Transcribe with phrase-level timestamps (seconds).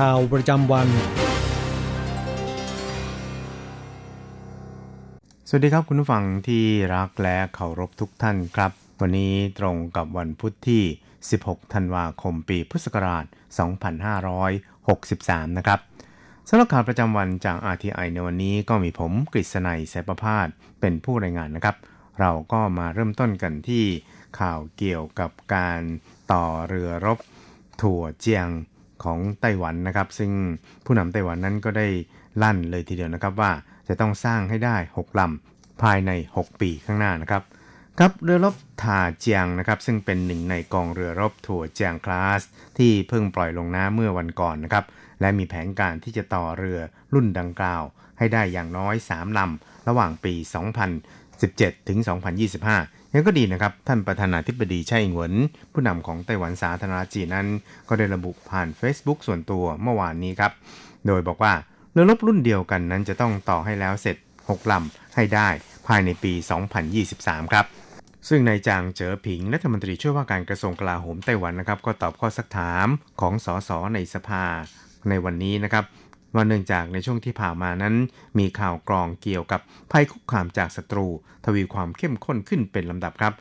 [0.00, 0.88] ข่าวประจำวัน
[5.48, 6.64] สวัสดีครับคุณผู้ฟังที่
[6.94, 10.82] รักและเคารพทุกท่านครับ วันนี้ตรงกับวันพุทธที่
[11.28, 13.24] 16 ธันวาคมปีพุทธศักราช
[14.60, 15.80] 2563 นะครับ
[16.48, 20.46] สำหรับข่าวประจำวันจาก RTI ในวันนี้ก็มีผมกฤษณัยสายประพาส
[20.80, 21.76] เป็นผู้รายงานนะครับ
[22.20, 23.84] เราก็มาเริ่มต้นกันที่
[24.40, 25.80] ข่าวเกี่ยวกับการ
[26.32, 27.18] ต่อเรือรบ
[27.82, 28.48] ถั่วเจียง
[29.04, 30.32] ของไต้หวันนะครับ ซึ่ง
[30.84, 31.88] ผู้นำไต้หวันนั้นก็ได้
[32.42, 33.52] ลั่นเลยทีเดียวนะครับว่า
[33.88, 37.42] จะต้องสร้างให้ได้ 6 ลำ ภายใน 6 ปีข้างหน้านะครับ
[37.98, 42.42] ครับเรือรบถาเจียงนะครับ ซึ่งเป็นหนึ่งในกองเรือรบถั่วเจียงคลาส
[42.78, 44.84] ที่เพิ่งปล่อยลงน้ำเมื่อวันก่อนนะครับ
[45.20, 46.80] และมีแผนการที่จะต่อเรือ
[47.14, 47.82] รุ่นดังกล่าว
[48.18, 50.34] ให้ได้อย่างน้อย 3 ลำ ระหว่างปี
[51.10, 51.98] 2017 ถึง
[52.56, 55.34] 2025 ยังก็ดีนะครับ ท่านประธานาธิบดีไช่อิงเหวิน
[55.72, 57.48] ผู้นำของไต้หวันสาธารณจีนนั้น
[57.88, 60.52] ก็ได้ระบุผ่าน Facebook ส่วนตัวเมื่อวานนี้ครับ
[61.06, 61.52] โดยบอกว่า
[61.92, 64.16] เรือรบรุ่นเดียวกันนั้นจะต้องต่อให้แล้วเสร็จ
[64.46, 65.48] 6 ลำให้ได้
[65.86, 66.32] ภายในปี
[66.92, 67.66] 2023 ครับ
[68.28, 72.86] ซึ่งนายจางเจ๋อผิงรัฐมนตรีช่วยว่าการกระทรวงกลาโหมไต้หวันนะครับ ก็ตอบข้อสักถาม
[73.20, 74.44] ของสสในสภา
[75.08, 75.84] ในวันนี้นะครับ
[76.34, 77.94] ว่าเนื่องจากในช่วงที่ผ่านมานั้น
[78.38, 79.60] มีข่าวกรองเกี่ยวกับ
[79.90, 81.06] ภัยคุกคามจากศัตรู
[81.44, 83.34] ทวีความเข้มข้นขึ้นเป็นลำดับครับ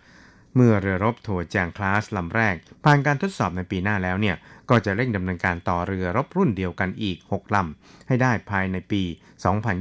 [0.56, 4.36] เมื่อเรือรบโถแจงคลาสลำแรก ผ่านการทดสอบในปีหน้าแล้วเนี่ย
[4.70, 9.02] ก็จะเร่งดำเนินการต่อเรือรบรุ่นเดียวกันอีก 6ลำให้ได้ภายในปี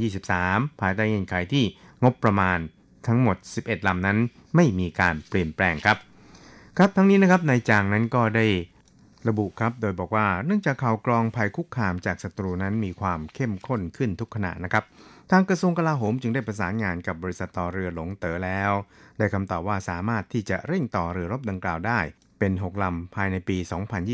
[0.00, 1.64] 2023 ภายใต้เงื่อนไขที่
[2.02, 2.58] งบประมาณ
[3.06, 4.18] ทั้งหมด 11ลำนั้น
[4.56, 5.98] ไม่มีการเปลี่ยนแปลงครับ
[6.78, 8.46] ครับทั้งนี้นะครับนายจางนั้นก็ได้
[9.28, 14.84] ระบุครับโดยบอกว่าเนื่องจากข่าวกรองภัยคุกคามจากศัตรูนั้นมีความเข้มข้นขึ้นทุกขณะนะครับ
[15.30, 18.72] ทางกระทรวงกลาโหมจึงได้ประสานงานกับบริษัทต่อเรือหลงเต๋อแล้ว
[19.18, 22.00] ได้คำตอบว่าสามารถที่จะเร่งต่อเรือรบดังกล่าวได้
[22.38, 23.58] เป็น 6 ลำภายในปี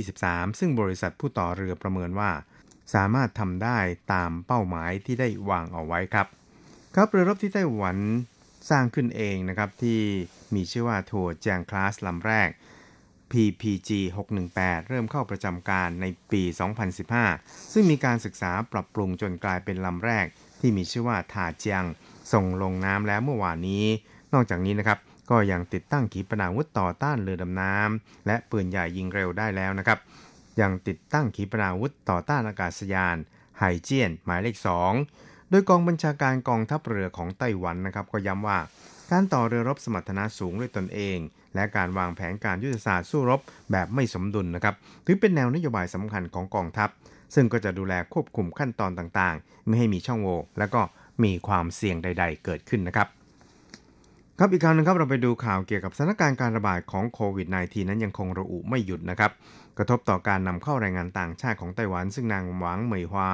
[0.01, 2.31] 2023 ซึ่งบริษัทผู้ต่อเรือประเมินว่า
[2.95, 3.79] สามารถทำได้
[4.13, 6.27] ตามเป้าหมายที่ได้วางเอาไว้ครับ
[6.95, 7.97] ครับเรือรบที่ไต้หวัน
[8.71, 10.01] สร้างขึ้นเองนะครับที่
[10.55, 12.49] มีชื่อว่าทัวร์แจงคลาสลำแรก
[13.33, 13.91] PPG
[14.41, 16.43] 618 เริ่มเข้าประจำการในปี
[17.09, 20.27] 2015 ซึ่งมีการศึกษาปรับปรุงจนกลายเป็นลำแรก
[20.61, 21.85] ที่มีชื่อว่าถาเจียง
[22.33, 23.85] ส่งลงน้ำแล้วเมื่อวานนี้
[24.33, 24.99] นอกจากนี้นะครับ
[25.31, 29.99] ก็ยังติดตั้งขีปนาวุธต่อต้านเรือดำน้ำและปืนใหญ่ยิงเร็วได้แล้วนะครับ
[30.61, 33.17] ยังติดตั้งขีปนาวุธต่อต้านอากาศยาน
[33.59, 34.57] ไฮเจียน หมายเลข
[35.05, 38.59] 2 โดยกองบัญชาการกองทัพเรือของไต้หวันนะครับ ก็ย้ำว่า
[39.11, 41.19] การต่อเรือรบสมรรถนะสูงด้วยตนเอง
[41.55, 43.41] และการวางแผนการยุทธศาสตร์สู้รบ
[43.71, 44.75] แบบไม่สมดุลนะครับ
[45.07, 46.89] ถือเป็นแนวนโยบายสำคัญของกองทัพ
[47.35, 50.81] ซึ่งก็จะดูแลควบคุมขั้นตอนต่างๆ ไม่ให้มีช่องโหว่และก็
[51.25, 53.09] มีความเสี่ยงใด ๆ เกิดขึ้นนะครับ
[54.39, 59.33] ครับอีกคราวนึงครับเราไปดูข่าวเกี่ยวกับสถานการณ์การระบาดของโควิด -19 นั้นยังคงระอุไม่หยุดนะครับ
[59.79, 63.31] กระทบต่อการนำเข้าแรงงานต่างชาติของไต้หวัน ซึ่งนางหวังเหมยฮวา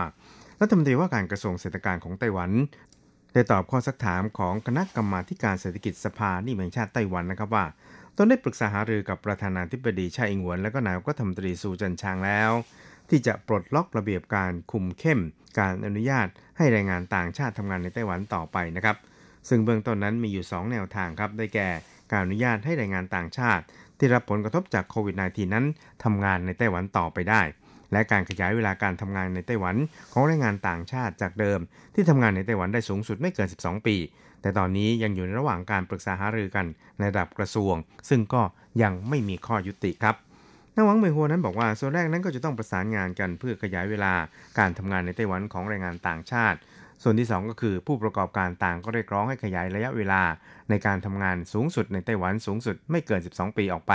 [0.61, 2.51] รัฐมนตรีว่าการกระทรวงเศรษฐการของไต้หวัน
[3.33, 7.65] ได้ตอบข้อสักถามของคณะกรรมาการเศรษฐกิจสภานิแห่งชาติไต้หวันนะครับว่า
[8.17, 12.51] ตนได้ปรึกษาหารือกับประธานาธิบดีชาอิงหวน และก็นายกรัฐมนตรีซูจันชางแล้ว
[13.11, 15.21] ที่จะปลดล็อกระเบียบการคุมเข้ม
[15.59, 16.27] การอนุญาต
[16.57, 18.97] ให้แรงงานต่างชาติทำงานในไต้หวันต่อไปนะครับ
[19.49, 21.69] ซึ่งเบื้องต้นนั้นมีอยู่ 2 แนวทางครับ ได้แก่
[22.11, 23.65] การอนุญาตให้แรงงานต่างชาติ
[23.99, 25.67] ที่รับผลกระทบจากโควิด -19 นั้น
[26.05, 27.43] ทำงานในไต้หวันต่อไปได้
[27.93, 29.77] และการขยายเวลาการทำงานในไต้หวัน
[30.13, 31.61] ของแรงงานต่างชาติจากเดิม
[31.95, 33.97] ที่ทำงานในไต้หวันได้สูงสุดไม่เกิน 12 ปี
[34.45, 36.67] แต่ตอนนี้ยังอยู่ในระหว่างการปรึกษาหารือกัน
[36.99, 37.75] ในระดับกระทรวง
[38.09, 38.43] ซึ่งก็
[38.83, 40.17] ยังไม่มีข้อยุติครับ
[40.75, 44.13] นางหวังเหมยฮัวนั้นบอกว่าส่วนแรกนั้นก็จะต้องประสานงานกันเพื่อขยายเวลา
[44.59, 46.59] การทำงานในไต้หวันของแรงงานต่างชาติ
[47.03, 50.23] ส่วนที่ 2 ก็คือผู้ประกอบการต่างก็เรียกร้องให้ขยายระยะเวลา
[50.71, 53.93] ในการทำงานสูงสุดในไต้หวันสูงสุดไม่เกิน 12 ปีออกไป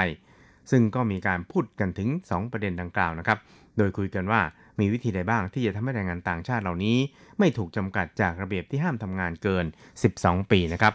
[0.72, 3.40] ซึ่งก็มีการพูดกันถึง 2 ประเด็นดังกล่าวนะครับ
[3.78, 4.42] โดยคุยกันว่า
[4.80, 6.98] มีวิธีใดบ้างที่จะทำให้แรงงานต่างชาติเหล่านี้
[7.40, 9.66] ไม่ถูกจำกัดจากระเบียบที่ห้ามทำงานเกิน
[10.08, 10.94] 12 ปีนะครับ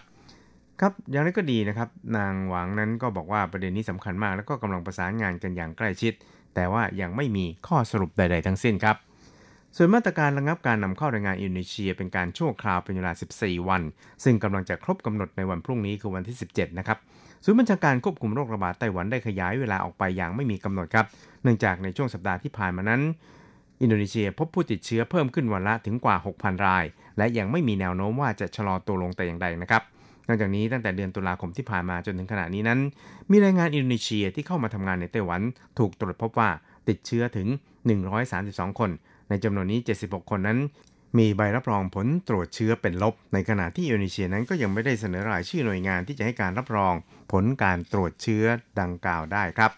[0.80, 6.12] ครับอย่างไรก็ดีนะครับ นางหวังนั้นก็บอกว่าประเด็นนี้สำคัญมาก แล้วก็กำลังประสานงานกันอย่างใกล้ชิด
[6.54, 8.96] แต่ว่ายังไม่มีข้อสรุปใด ๆ ทั้งสิ้นครับ
[9.76, 13.82] ส่วนมาตรการระงับการนำเข้าแรงงานอินโดนีเซีย เป็นการชั่วคราวเป็นเวลา 14 วัน
[14.24, 16.98] ซึ่งกำลังจะครบกำหนดในวันพรุ่งนี้คือวันที่ 17 นะครับ
[17.44, 21.06] ศูนย์บัญชาการควบคุมโรคระบาดไต้หวันได้ขยายเวลาออกไปอย่างไม่มีกำหนดครับ
[21.42, 23.02] เนื่องจากในช่วงสัปดาห์ที่ผ่านมานั้น
[23.80, 26.84] อินโดนีเซียพบผู้ติดเชื้อเพิ่มขึ้นวันละถึงกว่า 6,000 ราย
[27.18, 29.82] และยังไม่มีแนวโน้มว่าจะชะลอตัวลงแต่อย่างใดนะครับ
[30.28, 32.80] นอกจากนี้ตั้งแต่เดือนตุลาคมที่ผ่านมาจนถึงขณะนี้นั้น
[33.30, 35.40] มีแรงงานอินโดนีเซียที่เข้ามาทำงานในไต้หวัน
[35.78, 36.50] ถูกตรวจพบว่า
[36.88, 37.48] ติดเชื้อถึง
[38.14, 38.90] 132 คน
[39.28, 40.58] ในจำนวนนี้ 76 คนนั้น
[41.18, 46.94] มีใบรับรองผลตรวจเชื้อเป็นลบ ในขณะที่อินโดนีเซียนั้นก็ยังไม่ได้เสนอรายชื่อหน่วยงานที่จะให้การรับรอง
[47.32, 48.44] ผลการตรวจเชื้อ
[48.80, 49.70] ดังกล่าวได้ครับ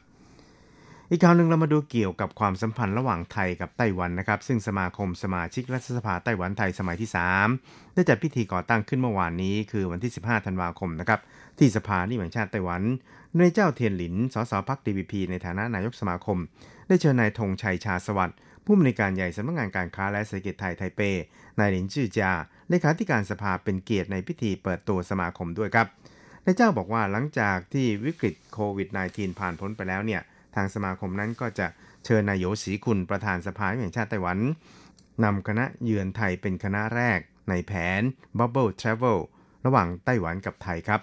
[1.10, 7.10] อีกข่าวหนึ่งเรามาดูเกี่ยวกับความสัมพันธ์ระหว่างไทยกับไต้หวันนะครับ ซึ่งสมาคมสมาชิกรัฐสภาไต้หวันไทยสมัยที่
[7.52, 11.20] 3 ได้จัดพิธีก่อตั้งขึ้นเมื่อวานนี้คือวันที่ 15 ธันวาคมนะครับ
[11.58, 12.82] ที่สภานิแห่งชาติไต้หวัน
[13.38, 16.38] ในเจ้าเทียนหลินสสพักดีพีในฐานะนายกสมาคม
[16.88, 21.00] ได้เชิญนายธงชัยชาสวัสดิ์ผู้อำนวยการใหญ่สำนักงานการค้าและเศรษฐกิจไทยไทเป
[21.58, 22.32] นายหลินจือจา
[22.68, 25.86] เลขาธิการสภาเป็นเกียรติในพิธีเปิดตัวสมาคมด้วยครับ
[26.44, 30.22] นายเจ้าบอกว่าหลังจากที่วิกฤตโควิด -19 ผ่านพ้นไปแล้วเนี่ย
[30.56, 31.66] ทางสมาคมนั้นก็จะ
[32.04, 34.38] เชิญนายโยศรีคุณประธานสภาแห่งชาติไต้หวัน
[35.24, 38.00] นำคณะเยือนไทยเป็นคณะแรกในแผน
[38.38, 39.18] Bubble Travel
[39.66, 41.00] ระหว่างไต้หวันกับไทยครับ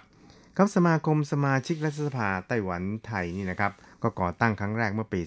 [0.56, 5.20] ครับสมาคมสมาชิกรัฐสภาไต้หวันไทยนี่นะครับ ก็ก่อตั้งครั้งแรกเมื่อปี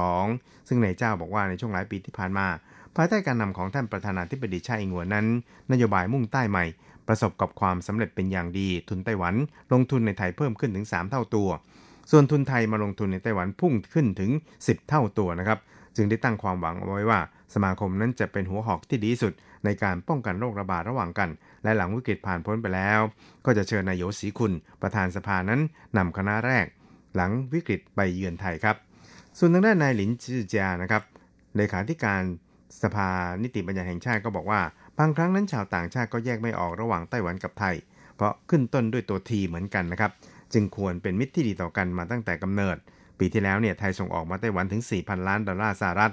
[0.00, 2.46] 2012 ซึ่งนายเจ้าบอกว่าในช่วงหลายปีที่ผ่านมา
[2.96, 5.26] ภายใต้การนำของท่านประธานาธิบดีชาอิงหวนนั้น
[5.72, 6.64] นโยบายมุ่งใต้ใหม่
[7.08, 9.34] ประสบกับความสำเร็จเป็นอย่างดี ทุนไต้หวัน
[9.72, 11.48] ลงทุนในไทยเพิ่มขึ้นถึง 3 เท่าตัว
[12.10, 14.30] ส่วนทุนไทยมาลงทุนในไต้หวันพุ่งขึ้นถึง
[14.64, 15.58] 10 เท่าตัวนะครับ
[15.96, 17.20] จึงได้ตั้งความหวังเอาไว้ว่า
[17.54, 19.32] สมาคมนั้นจะเป็นหัวหอกที่ดีสุด
[19.64, 21.30] ในการป้องกันโรคระบาดระหว่างกัน
[21.64, 23.00] และหลังวิกฤตผ่านพ้นไปแล้ว
[23.44, 25.60] ก็จะเชิญนายโยศรีคุณ ประธานสภานั้น
[25.96, 26.66] นำคณะแรก
[27.14, 28.76] หลังวิกฤตไปเยือนไทยครับ
[29.38, 31.02] ส่วนทางด้านนายหลินจือจานะครับ
[31.56, 32.22] เลขาธิการ
[32.82, 33.08] สภา
[33.42, 34.60] นิติบัญญัติแห่งชาติก็บอกว่า
[34.98, 37.74] บางครั้งนั้นชาวต่างชาติก็แยกไม่ออกระหว่างไต้หวันกับไทย
[38.16, 40.10] เพราะขึ้นต้นด้วยตัวทีเหมือนกันนะครับ
[40.52, 42.76] จึงควรเป็นมิตรที่ดีต่อกันมาตั้งแต่กำเนิด
[43.18, 46.12] ปีที่แล้วเนี่ยไทยส่งออกมาไต้หวันถึง 4,000 ล้านดอลลาร์สหรัฐ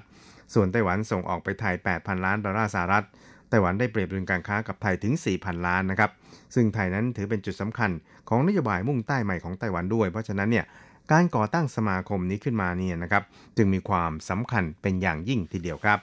[0.53, 3.05] ส่วนไต้หวันส่งออกไปไทย 8,000 ล้านดอลลาร์สหรัฐ
[3.49, 6.11] ไต้หวันได้เปรียบดุลการค้ากับไทยถึง 4,000 ล้านนะครับ
[6.55, 7.91] ซึ่งไทยนั้นถือเป็นจุดสำคัญ
[8.29, 10.65] ของนโยบายมุ่งใต้ใหม่ของไต้หวันด้วย เพราะฉะนั้นเนี่ย
[11.11, 13.23] การก่อตั้งสมาคมนี้ขึ้นมาเนี่ยนะครับ
[13.57, 15.99] จึงมีความสำคัญเป็นอย่างยิ่งทีเดียวครับ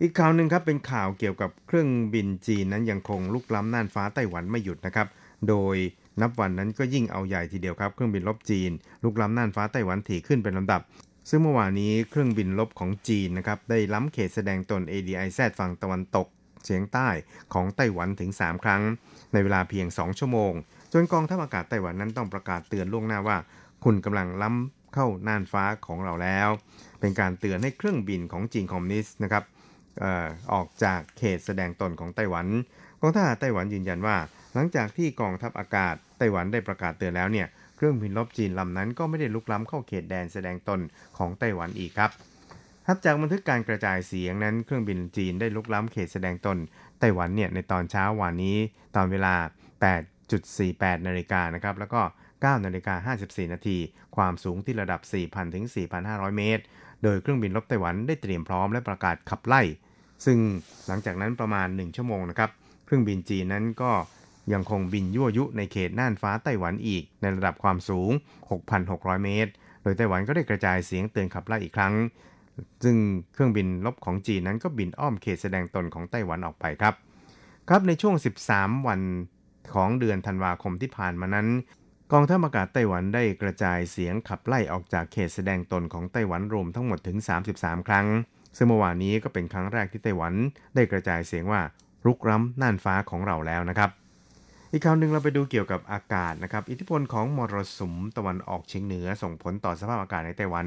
[0.00, 5.08] อีกข่าวหนึ่งครับเป็นข่าวเกี่ยวกับเครื่องบินจีนนั้นยังคงลุกล้ำน่านฟ้าไต้หวันไม่หยุดนะครับ
[5.48, 5.76] โดย
[6.20, 8.70] นับวันนั้นก็ยิ่งเอาใหญ่ทีเดียวครับเครื่องบินลบจีน
[9.02, 10.80] ลุกล้ำน่านฟ้าไต้หวันถี่ขึ้นเป็นลำดับ
[11.28, 16.26] ซึ่งเมื่อวานนี้เครื่องบินลบของจีนนะครับได้ล้ำเขตแสดงตน ADIZ ฝั่งตะวันตก
[16.64, 17.08] เฉียงใต้
[17.54, 18.82] ของไต้หวันถึง 3 ครั้ง
[19.32, 20.52] ในเวลาเพียง 2 ชั่วโมง
[20.92, 23.36] จนกองทัพอากาศไต้หวันนั้นต้องประกาศเตือนล่วงหน้าว่า
[23.84, 26.48] คุณกำลังล้ำเข้าน่านฟ้าของเราแล้ว
[27.00, 29.44] เป็นการเตือนให้เครื่องบินของจีนคอมมิวนิสต์นะครับ
[30.02, 32.46] ออออกจากเขตแสดงตนของไต้หวัน
[33.00, 34.16] กองทัพไต้หวันยืนยันว่า
[34.54, 40.80] หลังจากที่กองทัพอากาศไต้หวันได้ประกาศเตือนแล้วเนี่ยเครื่องบินลบจีนลำนั้นก็ไม่ได้ลุกล้ำเข้าเขตแดนแสดงตน
[41.18, 42.10] ของไต้หวันอีกครับ
[42.86, 46.58] ทับจากบันทึกการกระจายเสียงนั้นเครื่องบินจีนได้ลุกล้ำเขตแสดงตน
[47.00, 48.56] ไต้หวันเนี่ยในตอนเช้าวันนี้
[48.96, 49.34] ตอนเวลา
[50.20, 52.00] 8.48 นาฬิกานะครับแล้วก็
[52.36, 53.78] 9นาฬิกา54 นาที
[54.16, 55.64] ความสูงที่ระดับ 4,000 ถึง
[56.00, 56.62] 4,500 เมตร
[57.02, 59.62] โดยเครื่องบินลบไต้หวันได้เตรียมพร้อมและประกาศขับไล่
[60.24, 60.38] ซึ่ง
[60.86, 62.50] หลังจากนั้นประมาณ 1 ชั่วโมงนะครับ
[62.86, 63.92] เครื่องบินจีนนั้นก็
[64.52, 68.10] ยังคงบินยั่วยุในเขตน่านฟ้าไต้หวันอีก ในระดับความสูง
[68.68, 71.94] 6,600 เมตร โดยไต้หวันก็ได้กระจายเสียงเตือนขับไล่อีกครั้ง
[72.84, 72.96] ซึ่ง
[73.32, 76.94] เครื่องบินลบของจีนนั้นก็บินอ้อมเขตแสดงตนของไต้หวันออกไปครับ
[77.68, 78.14] ครับในช่วง
[78.50, 79.00] 13 วัน
[79.74, 81.48] ของเดือนธันวาคมที่ผ่านมานั้น
[82.12, 87.18] กองทัพอากาศไต้หวันได้กระจายเสียงขับไล่ออกจากเขตแสดงตนของไต้หวันรวมทั้งหมดถึง
[87.52, 88.06] 33 ครั้ง
[88.56, 90.34] ซึ่งเมื่อวานนี้ก็เป็นครั้งแรกที่ไต้หวัน
[90.74, 91.60] ได้กระจายเสียงว่า
[92.06, 93.90] รุกร้ำน่านฟ้าของเราแล้วนะครับ
[94.72, 100.66] อีกข่าวหนึ่งเราไปดูเกี่ยวกับอากาศนะครับ อิทธิพลของมรสุมตะวันออกเฉียงเหนือส่งผลต่อสภาพอากาศในไต้หวัน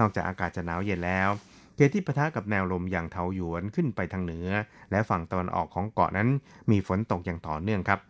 [0.00, 1.28] นอกจากอากาศจะหนาวเย็นแล้ว
[1.74, 4.48] เขตที่ปะทะกับแนวลมอย่างเทาหยวนขึ้นไปทางเหนือ
[4.90, 6.28] และฝั่งตะวันออกของเกาะนั้น
[6.70, 8.00] มีฝนตกอย่างต่อเนื่องครับ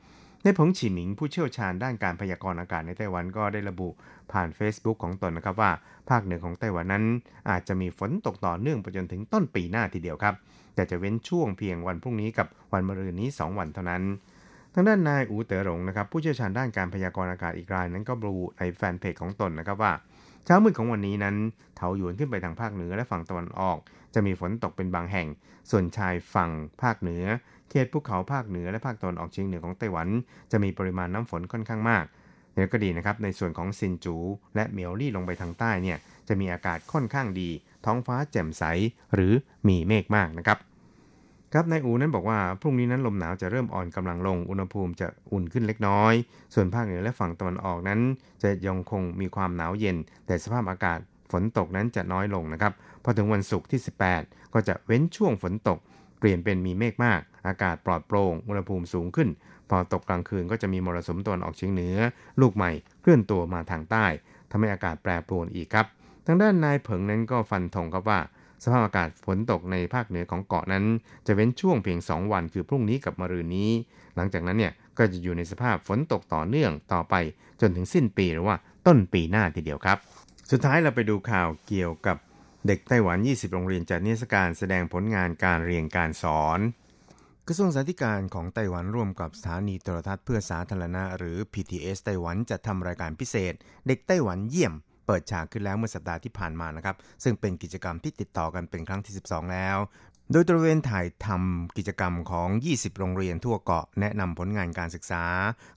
[0.42, 3.88] ในผงฉีหมิงผู้เชี่ยวชาญด้านการพยากรณ์อากาศในไต้หวันก็ได้ระบุ
[4.32, 5.70] ผ่าน Facebook ของตนนะครับว่า
[6.10, 7.04] ภาคเหนือของไต้หวันนั้น
[7.50, 10.34] อาจจะมีฝนตกต่อเนื่องไปจนถึงต้นปีหน้าทีเดียวครับ
[10.74, 14.04] แต่จะเว้นช่วงเพียงวันพรุ่งนี้กับวันมะรืนนี้ 2 วันเท่านั้น
[14.76, 19.92] ทางด้านนายอูเต๋อหลงนะครับผู้เชี่ยวชาญด้านการพยากรณ์อากาศอีกรายนั้นก็ระบุในแฟนเพจของตนนะครับว่า
[20.44, 21.36] เช้ามืดของวันนี้นั้น
[21.76, 23.78] เถาหยวนขึ้นไปทางภาคเหนือและฝั่งตะวันออก
[24.14, 25.28] จะมีฝนตกเป็นบางแห่ง
[25.70, 26.50] ส่วนชายฝั่ง
[26.82, 27.24] ภาคเหนือ
[27.70, 30.08] เขตภูเขาภาคเหนือและภาคตะวันออกเฉียงเหนือของไต้หวัน
[30.52, 32.04] จะมีปริมาณน้ำฝนค่อนข้างมาก
[32.54, 34.16] แล้วก็ดีนะครับในส่วนของซินจู
[34.54, 37.50] และเมียวลี่ลงไปทางใต้เนี่ยจะมีอากาศค่อนข้างดี
[37.86, 38.64] ท้องฟ้าแจ่มใส
[39.14, 39.32] หรือ
[39.68, 40.58] มีเมฆมากนะครับ
[41.56, 46.14] ครับนายอูนั้นบอกว่าพรุ่งนี้นั้นลมหนาวจะเริ่มอ่อนกำลังลง อุณหภูมิจะอุ่นขึ้นเล็กน้อย
[46.54, 48.00] ส่วนภาคเหนือและฝั่งตะวันออกนั้น
[48.42, 49.96] จะยังคงมีความหนาวเย็น
[50.26, 50.98] แต่สภาพอากาศ
[51.32, 52.72] ฝนตกนั้นจะน้อยลงนะครับ
[53.04, 53.80] พอถึงวันศุกร์ที่
[54.16, 55.78] 18 ก็จะเว้นช่วงฝนตก
[56.18, 59.28] เปลี่ยนเป็นมีเมฆมาก อากาศปลอดโปร่ง อุณหภูมิสูงขึ้น
[59.70, 61.96] พอตกกลางคืนก็จะมีมรสุมตะวันออกเฉียงเหนือ
[62.40, 62.70] ลูกใหม่
[63.00, 64.06] เคลื่อนตัวมาทางใต้
[64.50, 65.86] ทำให้อากาศแปรปรวนอีกครับ
[66.26, 68.20] ทางด้านนายเผิงนั้นก็ฟันธงครับว่า
[68.64, 70.84] สภาพอากาศฝนตกในภาคเหนือของเกาะนั้น
[71.26, 73.70] จะเว้นช่วงเพียง 2 วันคือพรุ่งนี้กับมะรืนนี้
[74.16, 77.14] หลังจากนั้นเนี่ยก็จะอยู่ในสภาพฝนตกต่อเนื่องต่อไป
[77.60, 78.56] จนถึงสิ้นปีหรือว่า
[78.86, 79.98] ต้นปีหน้าทีเดียวครับ
[80.50, 82.16] สุดท้ายเราไปดูข่าวเกี่ยวกับ
[82.66, 86.60] เด็กไต้หวัน 20 โรงเรียนจัดนิทรรศการแสดงผลงานการเรียนการสอน
[87.48, 93.54] กระทรวงสาธารณการของไต้หวันร่วมกับสถานีโทรทัศน์เพื่อสาธารณะหรือ PTS ไต้หวันจัดทำรายการพิเศษ
[93.86, 94.74] เด็กไต้หวันเยี่ยม
[95.06, 99.78] เปิดฉากขึ้นแล้วเมื่อสัปดาห์ที่ผ่านมานะครับซึ่งเป็นกิจกรรมที่ติดต่อกันเป็นครั้งที่ 12 แล้ว
[100.32, 105.24] โดยตระเวนถ่ายทำกิจกรรมของ 20 โรงเรียนทั่วเกาะแนะนำผลงานการศึกษา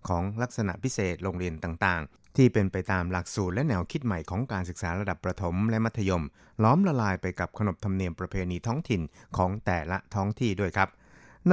[0.07, 6.23] ของลักษณะพิเศษโรงเรียนต่างๆ ที่เป็นไปตามหลักสูตรและแนวคิดใหม่ของการศึกษาระดับประถมและมัธยม
[6.63, 9.01] ล้อมละลายไปกับขนบธรรมเนียมประเพณีท้องถิ่น
[9.37, 10.89] ของแต่ละท้องที่ด้วยครับ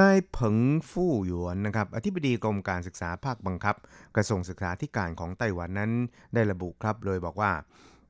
[0.00, 0.56] นายเผิง
[0.90, 3.76] ฟู่หยวนนะครับอธิบดีกรมการศึกษาภาคบังคับ
[4.16, 5.92] กระทรวงศึกษาธิการของไต้หวันนั้น
[6.34, 7.52] ได้ระบุครับโดยบอกว่า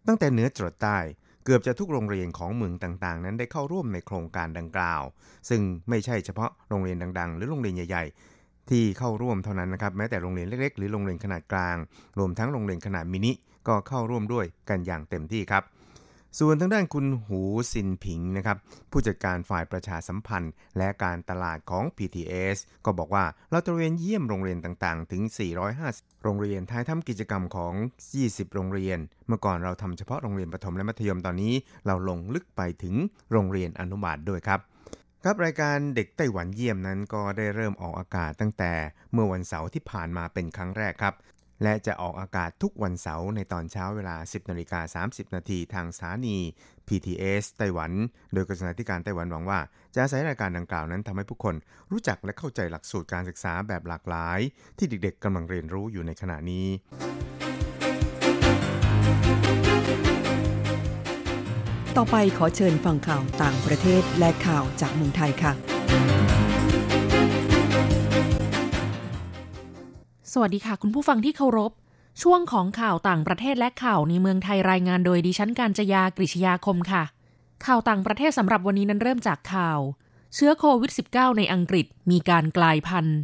[0.07, 0.99] ตั้งแต่เหนือจรดใต้
[1.45, 5.03] เกือบจะทุกโรงเรียนของเมืองต่างๆ นั้นได้เข้าร่วมในโครงการดังกล่าว
[5.49, 8.05] ซึ่งไม่ใช่เฉพาะโรงเรียนดังๆ หรือโรงเรียนใหญ่
[8.37, 11.77] ๆ ที่เข้าร่วมเท่านั้นนะครับแม้แต่โรงเรียนเล็กๆ หรือโรงเรียนขนาดกลาง
[12.19, 13.33] รวมทั้งโรงเรียนขนาดมินิ
[13.69, 15.63] ก็เข้าร่วมด้วยกันอย่างเต็มที่ครับ
[16.41, 17.41] ส่วนทางด้านคุณหู
[17.73, 18.57] ซินผิงนะครับ
[18.91, 25.23] ผู้จัดการฝ่ายประชาสัมพันธ์ และการตลาดของ PTS ก็บอกว่าเราตระเวนเยี่ยมโรงเรียนต่างๆ ถึง
[25.75, 27.75] 450 โรงเรียนท้ายทำกิจกรรมของ
[28.15, 31.55] 20 โรงเรียน เมื่อก่อนเราทำเฉพาะโรงเรียนประถมและมัธยมตอนนี้
[31.87, 32.95] เราลงลึกไปถึง
[33.33, 34.61] โรงเรียนอนุบาลด้วยครับ
[35.25, 38.73] ครับรายการเด็กไต้หวันเยี่ยมนั้นก็ได้เริ่มออกอากาศตั้งแต่
[39.13, 41.15] เมื่อวันเสาร์ที่ผ่านมาเป็นครั้งแรกครับ
[41.65, 46.39] และจะออกอากาศทุกวันเสาร์ในตอนเช้าเวลา 10นาฬิกา30 นาทีทางสถานี
[46.89, 47.93] PTS ไต้หวัน
[48.33, 49.61] โดยกระทรวงการไต้หวันหวังว่า
[49.95, 51.55] จะอาศัยรายการดังกล่าวนั้นทำให้ผู้คน
[51.93, 54.41] รู้จักและเข้าใจหลักสูตรการศึกษาแบบหลากหลาย
[54.79, 56.67] ที่เด็กๆกำลังเรียนรู้อยู่ในขณะนี้
[61.97, 65.53] ต่อไปขอเชิญฟังข่าวต่างประเทศและข่าวจากเมืองไทยค่ะ
[70.37, 71.73] สวัสดีค่ะ คุณผู้ฟังที่เคารพ
[72.23, 77.03] ช่วงของข่าวต่างประเทศและข่าวในเมืองไทยรายงานโดยดิฉันการจยากริชยาคมค่ะ
[77.67, 79.81] ข่าวต่างประเทศสำหรับวันนี้นั้นเริ่มจากข่าว
[80.35, 83.19] เชื้อโควิด -19 ในอังกฤษมีการกลายพันธุ์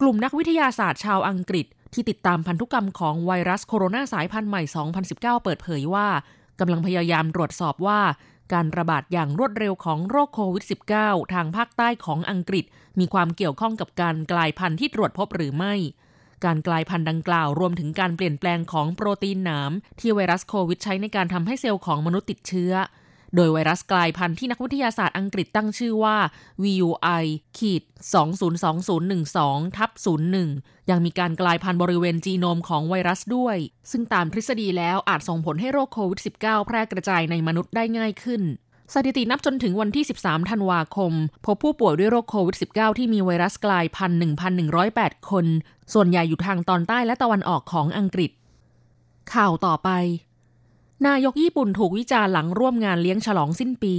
[0.00, 4.62] กลุ่มนักวิทยาศาสตร์ชาวอังกฤษ ที่ติดตามพันธุกรรมของไวรัสโคโรนาสายพันธุ์ใหม่
[5.02, 6.08] 2019 เปิดเผยว่า
[6.60, 8.00] กำลังพยายามตรวจสอบว่า
[8.52, 10.64] การระบาดอย่างรวดเร็วของโรคโควิด
[10.98, 12.64] -19 ทางภาคใต้ของอังกฤษ
[12.98, 15.74] มีความเกี่ยวข้องกับการกลายพันธุ์ที่ตรวจพบหรือไม่
[16.44, 22.72] การกลายพันธุ์ดังกล่าวรวมถึงการเปลี่ยนแปลงของโปรตีนหนาม ที่ไวรัสโควิดใช้ในการทำให้เซลล์ของมนุษย์ติดเชื้อ
[23.36, 26.16] โดยไวรัสกลายพันธุ์ที่นักวิทยาศาสตร์อังกฤษตั้งชื่อว่า
[26.62, 27.24] VUI
[27.58, 27.82] ขีด
[28.80, 29.90] 202012ทับ
[30.40, 33.56] 01 ยังมีการกลายพันธุ์บริเวณจีโนมของไวรัสด้วย
[33.90, 38.42] ซึ่งตามทฤษฎีแล้วอาจส่งผลให้โรคโควิด -19 แพร่กระจายในมนุษย์ได้ง่ายขึ้น
[38.94, 41.12] สถิตินับจนถึงวันที่ 13 ธันวาคม
[41.44, 44.18] พบผู้ป่วยด้วยโรคโควิด -19 ที่มีไวรัสกลายพันธุ์
[44.74, 45.46] 1,108 คน
[45.92, 48.30] ส่วนใหญ่อยู่ทางตอนใต้และตะวันออกของอังกฤษ
[49.34, 49.90] ข่าวต่อไป
[51.06, 53.96] นายกญี่ปุ่นถูกวิจารณ์หลังร่วมงานเลี้ยงฉลองสิ้นปี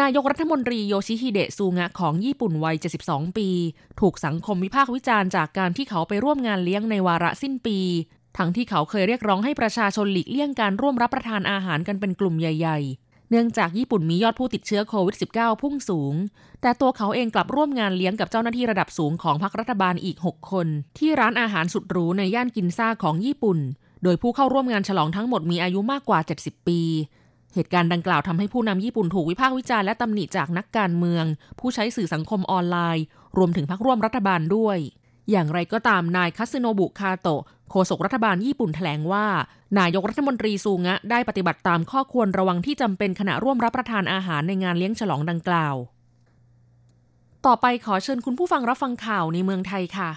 [0.00, 2.76] นายกรัฐมนตรีโยชิฮิเดะซูงะของญี่ปุ่นวัย
[3.06, 3.48] 72 ปี
[4.00, 7.78] ถูกสังคมวิพากษ์วิจารณ์จากการที่เขาไปร่วมงานเลี้ยงในวาระสิ้นปี
[8.38, 16.14] ทั้งที่เขาเคยเรียกร้องให้ประชาชนหลีกเลี่ยงการร่วมรับประทานอาหารกันเป็นกลุ่มใหญ่ ๆ เนื่องจากญี่ปุ่นมียอดผู้ติดเชื้อโควิด -19 พุ่งสูง
[16.62, 20.66] แต่ตัวเขาเองกลับร่วมงานเลี้ยงกับเจ้าหน้าที่ระดับสูงของพรรครัฐบาลอีก 6 คน
[20.98, 23.58] ที่ร้านอาหารสุดหรูในย่านกินซ่าของญี่ปุ่น
[24.02, 26.80] โดยผู้เข้าร่วมงานฉลองทั้งหมดมีอายุมากกว่า 70 ปี
[27.54, 31.24] เหตุการณ์ดังกล่าวทำให้ผู้นำญี่ปุ่นถูกวิพากษ์วิจารณ์และตำหนิจากนักการเมือง
[31.58, 33.04] ผู้ใช้สื่อสังคมออนไลน์
[33.38, 34.78] รวมถึงพรรคร่วมรัฐบาลด้วย
[35.30, 39.26] อย่างไรก็ตามนายคาสึโนบุคาโตะโฆษกรัฐบาลญี่ปุ่นแถลงว่า
[39.78, 45.76] นายกรัฐมนตรีซูงะได้ปฏิบัติตามข้อควรระวังที่จำเป็นขณะร่วมรับประทานอาหารในงานเลี้ยงฉลองดังกล่าว
[47.46, 50.10] ต่อไปขอเชิญคุณผู้ฟังรับฟังข่าวในเมืองไทยค่ะ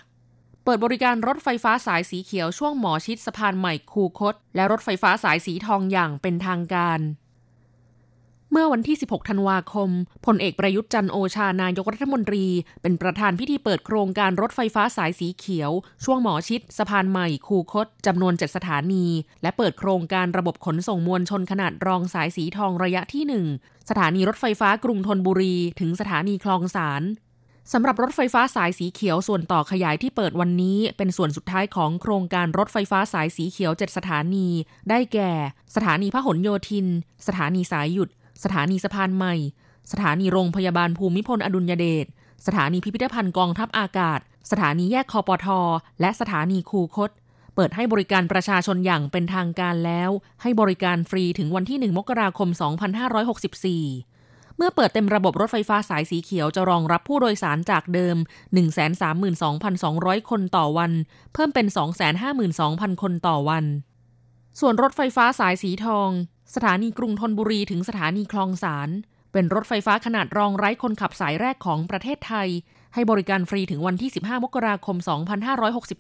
[0.64, 7.00] เปิดบริการรถไฟฟ้าสายสีเขียวช่วงหมอชิดสะพานใหม่คูคต และรถไฟฟ้าสายสีทองอย่างเป็นทางการ
[8.52, 9.90] เมื่อวันที่ 16 ธันวาคม
[10.26, 12.46] พลเอกประยุทธ์จันโอชานายกรัฐมนตรี
[12.82, 15.72] เป็นประธานพิธีเปิดโครงการรถไฟฟ้าสายสีเขียว
[16.04, 19.06] ช่วงหมอชิด สะพานใหม่คูคต จำนวน 7 สถานี
[19.42, 23.24] และเปิดโครงการระบบขนส่งมวลชนขนาดรองสายสีทองระยะที่
[23.58, 27.04] 1 สถานีรถไฟฟ้ากรุงธนบุรี ถึงสถานีคลองสาร
[27.74, 34.48] สำหรับรถไฟฟ้าสายสีเขียวส่วนต่อขยายที่เปิดวันนี้ เป็นส่วนสุดท้ายของโครงการรถไฟฟ้าสายสีเขียว 7 สถานี
[34.90, 35.32] ได้แก่
[35.76, 36.88] สถานีพหลโยธิน
[37.28, 38.10] สถานีสายหยุด
[38.44, 39.36] สถานีสะพานใหม่
[39.92, 42.06] สถานีโรงพยาบาลภูมิพลอดุลยเดช
[42.46, 44.20] สถานีพิพิธภัณฑ์กองทัพอากาศ
[44.52, 45.60] สถานีแยกคอปทอ
[46.02, 47.12] และสถานีคูคต
[47.56, 50.10] เปิดให้บริการประชาชนอย่างเป็นทางการแล้ว
[50.42, 52.50] ให้บริการฟรีถึงวันที่ 1 มกราคม
[53.34, 58.18] 2564เมื่อเปิดเต็มระบบรถไฟฟ้าสายสีเขียวจะรองรับผู้โดยสารจากเดิม
[59.44, 60.92] 132,200 คนต่อวัน
[61.34, 61.68] เพิ่มเป็น
[62.34, 63.66] 252,000 คนต่อวัน
[64.60, 66.10] ส่วนรถไฟฟ้าสายสีทอง
[66.56, 68.90] สถานีกรุงธนบุรีถึงสถานีคลองสาร
[69.32, 72.50] เป็นรถไฟฟ้าขนาดรองไร้คนขับสายแรกของประเทศไทย
[72.94, 74.98] ให้บริการฟรีถึงวันที่ 15 มกราคม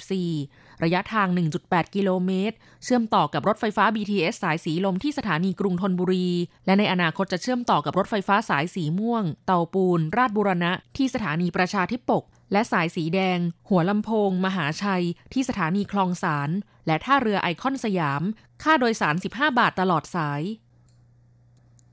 [0.09, 1.27] 2564 ระยะทาง
[1.61, 6.27] 1.8 กิโลเมตร เชื่อมต่อกับรถไฟฟ้า BTS สายสีลมที่สถานีกรุงธนบุรี
[6.65, 16.49] และในอนาคตจะเชื่อมต่อกับรถไฟฟ้าสายสีม่วง เตาปูน ราชบุรณะ ที่สถานีประชาธิปก และสายสีแดง หัวลำโพง มหาชัย ที่สถานีคลองสาร
[16.87, 18.23] และท่าเรือไอคอนสยาม
[18.63, 20.41] ค่าโดยสาร 15 บาทตลอดสาย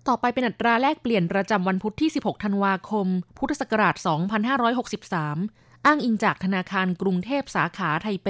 [0.09, 3.07] ต่อไปเป็นอัตราแลกเปลี่ยนประจำวันพุธที่ 16 ธันวาคม
[3.38, 3.94] พุทธศักราช
[4.90, 8.29] 2563 อ้างอิงจากธนาคารกรุงเทพสาขาไทเป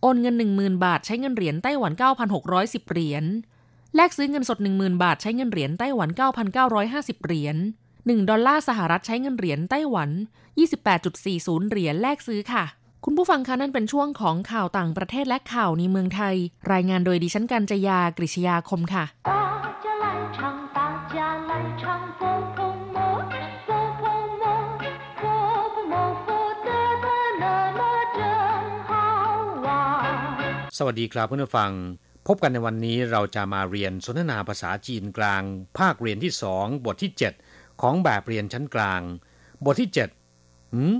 [0.00, 1.92] โอนเงิน 10,000 บาทใช้เงินเหรียญไต้หวัน
[2.42, 3.24] 9,610 เหรียญ
[3.94, 6.08] แลกซื้อเงินสด 10,000 บาทใช้เงินเหรียญไต้หวัน
[6.72, 7.56] 9,950 เหรียญ
[7.92, 10.10] 1ดอลลาร์สหรัฐใช้เงินเหรียญไต้หวัน
[10.90, 12.64] 28.40 เหรียญแลกซื้อค่ะ
[13.05, 16.35] คุณผู้ฟังคะนั่นเป็นช่วงของข่าวต่างประเทศและข่าวในเมืองไทย
[16.71, 19.31] รายงานโดยดิฉันกัญจยากริชยาคมค่ะ 大
[19.83, 20.39] 家来唱，
[20.77, 20.79] 大
[21.13, 21.15] 家
[21.49, 21.83] 来唱，
[22.19, 22.21] 佛
[22.55, 22.57] 佛
[22.95, 22.97] 摩，
[23.67, 23.69] 佛
[23.99, 24.03] 佛
[24.41, 24.43] 摩，
[25.21, 25.23] 佛
[25.73, 25.93] 佛摩
[26.25, 26.27] 佛
[26.67, 26.69] 得
[27.03, 27.05] 得
[27.41, 27.43] 乐
[27.79, 27.81] 乐
[28.17, 28.19] 真
[28.87, 28.89] 好
[29.65, 29.67] 玩。
[30.77, 31.71] สวัสดีครับเพื่อนผู้ฟัง
[32.27, 35.43] พบกันในวันนี้เราจะมาเรียนสนทนาภาษาจีนกลาง
[35.79, 37.11] ภาคเรียนที่สองบทที่
[37.45, 39.01] 7 ของแบบเรียนชั้นกลาง
[39.65, 39.89] บทที่
[40.31, 40.93] 7หืม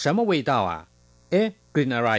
[0.00, 0.72] 什么味道啊
[1.30, 2.10] เอ๊ะ กลิ่นอะไร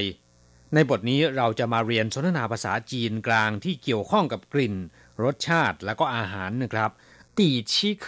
[0.73, 4.75] ในบทนี้เราจะมาเรียนสนทนาภาษาจีนกลางที่เกี่ยวข้องกับกลิ่น
[5.23, 6.91] รสชาติและก็อาหารนะครับ
[7.38, 8.06] 第七课，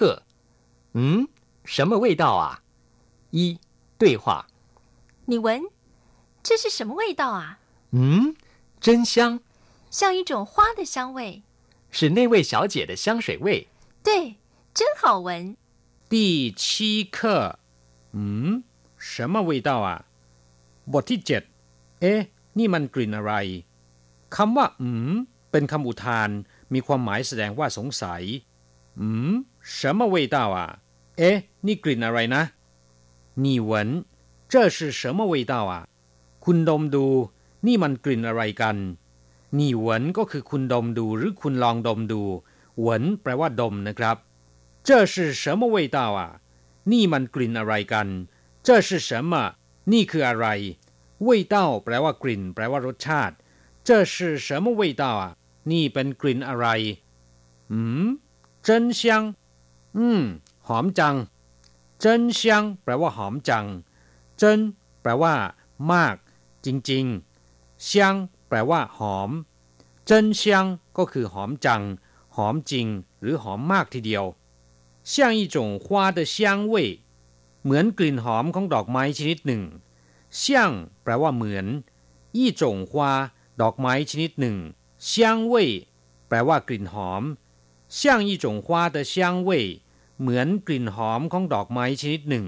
[0.94, 1.28] 嗯，
[1.64, 2.46] 什么味道啊？
[3.32, 3.60] 一
[3.98, 4.46] 对话，
[5.26, 5.64] 你闻，
[6.44, 7.58] 这是什么味道啊？
[7.92, 8.36] 嗯，
[8.80, 9.40] 真香，
[9.90, 11.42] 像一种花的香味。
[11.90, 13.68] 是那位小姐的香水味。
[14.04, 14.36] 对，
[14.74, 15.58] 真好闻。
[16.08, 17.58] 第七课
[18.14, 18.64] อืม
[18.98, 20.06] 什么味道อ่ะ
[20.94, 21.44] บทที่เจ็ด
[22.02, 22.22] เอ๊ะ
[22.58, 23.34] นี่มันกลิ่นอะไร
[24.36, 25.14] คำว่า อืม
[25.52, 26.30] เป็นคำอุทาน
[26.74, 28.24] มีความหมายแสดงว่าสงสัย
[29.00, 29.34] อืม
[29.78, 30.68] 什么味道อ่ะ
[31.18, 32.44] เอ๊ะ นี่กลิ่นอะไรนะ
[33.44, 33.72] 你闻
[34.52, 35.84] 这是什么味道อ่ะ
[36.46, 37.06] คุณดมดู
[37.66, 38.78] นี่มันกลิ่นอะไรกัน
[39.58, 42.22] 你闻ก็คือคุณดมดูหรือคุณลองดมดู
[42.80, 44.18] หวนแปลว่าดมนะครับ
[44.88, 46.20] 这是什么味道啊
[46.92, 48.08] นี่มันกลิ่นอะไรกัน
[48.66, 49.34] 这是什么
[49.92, 50.48] นี่คืออะไร
[51.28, 53.36] 味道แปลว่ากลิ่น แปลว่ารสชาติ
[53.88, 55.24] 这是什么味道啊
[55.72, 56.68] นี่เป็นกลิ่นอะไร
[57.72, 58.08] อืม
[58.66, 58.68] 真
[59.00, 59.02] 香
[59.98, 60.22] อืม
[60.68, 61.16] หอมจัง
[62.04, 62.06] 真
[62.40, 62.42] 香
[62.84, 63.66] แปลว่าหอมจัง
[64.42, 64.44] 真
[65.02, 65.34] แปลว่า
[65.92, 66.16] มาก
[66.66, 67.92] จริงๆ香
[68.48, 69.30] แปลว่า หอม
[70.10, 70.44] 真香
[70.98, 71.82] ก็คือหอมจัง
[72.36, 72.88] หอมจริง
[73.22, 74.26] หรือหอมมากทีเดียว
[75.12, 76.36] 像一种花的香
[76.74, 76.76] 味
[77.64, 79.64] เหมือนกลิ่นหอมของดอกไม้ชนิดหนึ่ง
[80.42, 80.44] 香
[81.04, 81.66] แปลว่าเหมือน
[82.38, 82.94] 一种花
[83.62, 84.58] ดอกไม้ชนิดหนึ่ง
[85.10, 85.12] 香
[85.52, 85.54] 味
[86.28, 87.24] แปลว่ากลิ่นหอม
[87.98, 89.16] 像一种花的香
[89.48, 89.50] 味
[90.22, 92.46] เหมือนกลิ่นหอมของดอกไม้ชนิดหนึ่ง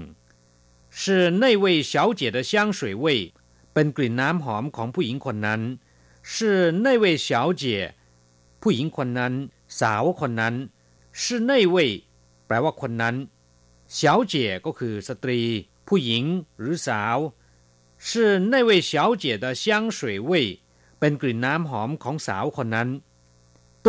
[0.98, 3.06] 是那位小姐的香水味
[3.72, 5.60] เป็นกลิ่นน้ำหอมของผู้หญิงคนนั้น
[6.32, 6.34] 是
[6.84, 7.28] 那位小
[7.62, 7.64] 姐
[8.60, 9.32] ผู้หญิงคนนั้น
[9.80, 10.54] สาวคนนั้น
[11.20, 11.76] 是那位
[12.46, 13.14] แปลว่าคนนั้น
[13.98, 14.34] 小姐
[14.66, 15.40] ก็คือสตรี
[15.86, 16.24] ผู้หญิง
[16.58, 17.18] หรือสาว
[18.06, 19.64] 是那位小姐的香
[19.96, 19.98] 水
[20.30, 20.30] 味
[20.98, 22.88] เป็นกลิ่นน้ำหอมของสาวคนนั้น
[23.86, 23.88] 对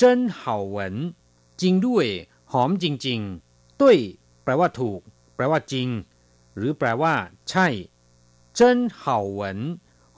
[0.00, 0.02] 真
[0.38, 0.40] 好
[0.74, 0.76] 闻
[1.60, 2.06] จริงด้วย
[2.52, 3.96] หอมจริงๆด้วย
[4.42, 5.00] แปลว่าถูก
[5.34, 5.88] แปลว่าจริง
[6.56, 7.14] หรือแปลว่า
[7.48, 7.66] ใช่
[8.58, 8.60] 真
[9.00, 9.02] 好
[9.38, 9.40] 闻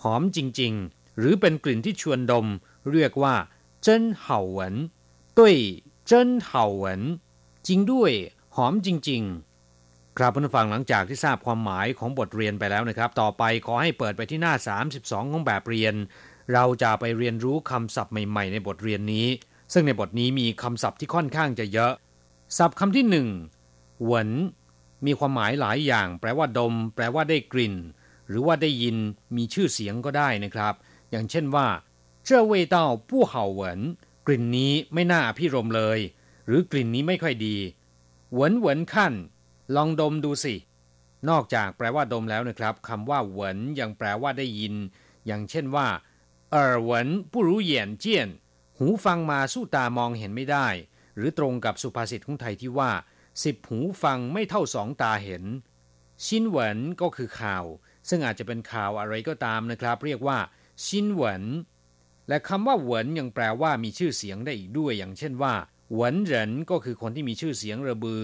[0.03, 2.47] หอมจริงๆ หรือเป็นกลิ่นที่ชวนดม
[2.93, 3.35] เรียกว่า
[3.87, 3.89] 真
[4.23, 4.25] 好
[4.57, 4.59] 闻
[5.39, 5.41] 对
[6.11, 6.13] 真
[6.49, 6.51] 好
[6.83, 6.85] 闻
[7.67, 8.13] จริงด้วย
[8.56, 9.24] หอมจริง
[9.70, 14.54] ๆ ครับเพื่อนฟังหลังจากที่ทราบความหมายของบทเรียนไปแล้วนะครับ ต่อไปขอให้เปิดไปที่หน้า
[14.94, 15.94] 32 ของแบบเรียน
[16.54, 19.28] เราจะไปเรียนรู้คำศัพท์ใหม่ ๆ ในบทเรียนนี้
[19.74, 21.94] ซึ่งในบทนี้มีคำศัพท์ที่ค่อนข้างจะเยอะ
[22.58, 23.28] ศัพท์คำที่หนึ่ง
[24.06, 24.30] หวน
[25.06, 27.76] มีความหมายหลายอย่าง แปลว่าดม แปลว่าได้กลิ่น
[28.28, 28.98] หรือว่าได้ยิน
[29.36, 30.74] มีชื่อเสียงก็ได้นะครับ
[31.12, 31.68] อย่างเช่นว่า
[32.26, 33.80] เจ้าเวต้าผู้เห่าเหวน
[34.28, 36.00] กลิ่นนี้ไม่น่าพิรมเลย
[36.48, 37.58] หรือกลิ่นนี้ไม่ค่อยดี
[38.36, 39.14] หวนหวนขั้น
[39.76, 40.56] ลองดมดูสิ
[41.30, 44.74] นอกจากแปลว่าดมแล้วนะครับคำว่าหวนยังแปลว่าได้ยิน
[45.26, 45.88] อย่างเช่นว่า
[46.52, 48.30] เออหวนผู้รู้เหยียนเจียน
[48.78, 50.68] หูฟังมาสู้ตามองเห็นไม่ได้
[51.16, 52.92] หรือตรงกับสุภาษิตของไทยที่ว่า
[53.44, 55.44] สิบหูฟังไม่เท่าสองตาเห็น
[56.26, 57.66] ชินเหวนก็คือข่าว
[58.10, 60.38] ซึ่งอาจจะเป็นข่าวอะไรก็ตามนะครับ เรียกว่า
[60.86, 61.44] ชินเหวน
[62.28, 65.54] และคำว่าเหวนยังแปลว่ามีชื่อเสียงได้อีกด้วย อย่างเช่นว่า
[65.94, 68.24] หวนเหรินก็คือคนที่มีชื่อเสียงระบือ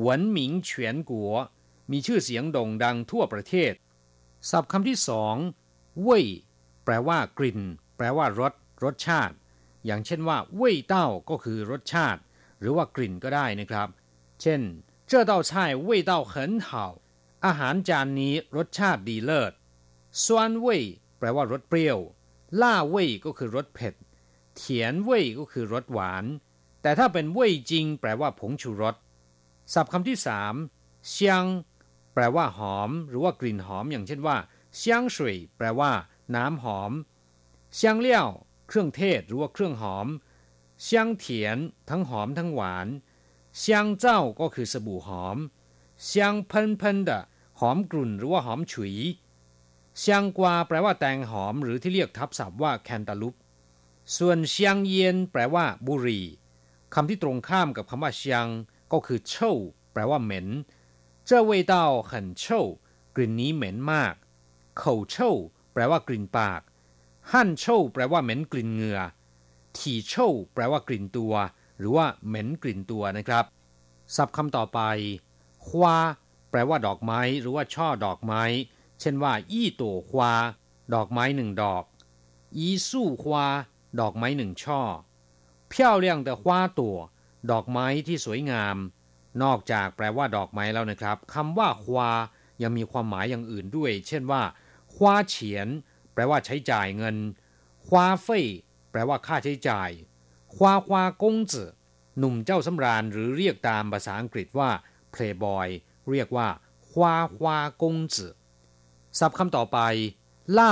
[0.00, 1.32] หวนหมิงเฉียนกัว
[1.92, 3.72] มีชื่อเสียงโด่งดังทั่วประเทศ
[4.50, 5.36] ศัพท์คำที่สอง
[6.02, 6.26] เว่ย
[6.84, 7.60] แปลว่ากลิ่น
[7.96, 8.52] แปลว่ารส
[8.84, 9.36] รสชาติ
[9.86, 12.20] อย่างเช่นว่าเว่ยเต้าก็คือรสชาติ
[12.60, 13.88] หรือว่ากลิ่นก็ได้นะครับ
[14.42, 14.60] เช่น
[15.08, 16.84] เจ้าเต้าช่ายเยเต้าเหิเห่า
[17.44, 19.52] อาหารจานนี้รสชาติดีเลิศ
[20.24, 20.82] ซวนเว่ย
[21.18, 21.98] แปลว่ารสเปรี้ยว
[22.60, 23.94] ล่าเว่ยก็คือรสเผ็ด
[24.56, 26.24] เถียนเว่ยก็คือรสหวาน
[26.86, 28.96] แต่ถ้าเป็นเว่ยจริง แปลว่าผงชูรส
[29.74, 30.54] ศัพท์คำที่สาม
[31.10, 31.44] เซียง
[32.14, 34.36] แปลว่าหอม หรือว่ากลิ่นหอม อย่างเช่นว่า
[34.76, 35.90] เซียงสุยแปลว่า
[36.34, 36.92] น้ำหอม
[37.74, 38.28] เซียงเลี่ยว
[38.68, 40.06] เครื่องเทศ หรือว่าเครื่องหอม
[40.82, 41.58] เซียงเถียน
[41.90, 42.88] ทั้งหอมทั้งหวาน
[43.58, 45.36] เซียงเจ้าก็คือสบู่หอม
[46.04, 47.20] เซียงเพิ่นเพิ่นดะ
[47.60, 48.94] หอมกลุ่นหรือว่าหอมฉุย
[49.98, 53.34] เซียงกวาแปลว่าแตงหอม หรือที่เรียกทับศัพท์ว่าแคนตาลูป
[54.16, 56.22] ส่วนเซียงเยียนแปลว่าบุรี
[56.98, 58.46] คำที่ตรงข้ามกับคำว่าเชียง
[58.92, 59.52] ก็คือเช่า
[59.92, 60.46] แปลว่าเหม็น
[61.26, 61.62] เจ้าเว่ย
[63.16, 64.14] กลิ่นนี้เหม็นมาก
[64.78, 65.32] เข่าเช่า
[65.72, 66.60] แปลว่ากลิ่นปาก
[67.32, 69.00] หั่นเช่าแปลว่าเหม็นกลิ่นเหงื่อ
[69.78, 71.34] ถี่เช่าแปลว่ากลิ่นตัว
[71.78, 73.44] หรือว่าเหม็นกลิ่นตัวนะครับ
[74.16, 74.80] ศัพท์คำต่อไป
[75.66, 75.96] ควา
[76.50, 78.42] แปลว่าดอกไม้หรือว่าช่อดอกไม้
[79.00, 80.32] เช่นว่า อี้ตัวควา
[80.94, 81.84] ดอกไม้หนึ่งดอก
[82.56, 83.46] อีสู้ควา
[84.00, 84.80] ดอกไม้หนึ่งช่อ
[85.71, 85.73] 漂
[86.03, 86.43] 亮的花
[86.79, 86.81] 朵
[87.51, 88.77] ดอกไม้ที่สวยงาม
[89.43, 92.11] นอกจากแปลว่าดอกไม้แล้วนะครับคำว่าฮวา
[92.63, 94.41] ยังมีความหมายอย่างอื่นด้วย เช่นว่า
[94.95, 95.67] ฮวาเฉียน
[96.13, 97.15] แปลว่าใช้จ่ายเงิน
[97.87, 98.45] ฮวาเฟ่ย
[98.91, 99.89] แปลว่าค่าใช้จ่าย
[100.55, 101.71] ฮวาฮวากงจือ
[102.17, 104.69] หนุ่มเจ้าสำราญหรือเรียกตามภาษาอังกฤษว่า
[105.13, 105.67] playboy
[106.11, 106.47] เรียกว่า
[106.89, 108.33] ฮวาฮวากงจือ
[109.19, 109.79] ศัพท์คำต่อไป
[110.57, 110.71] ล่า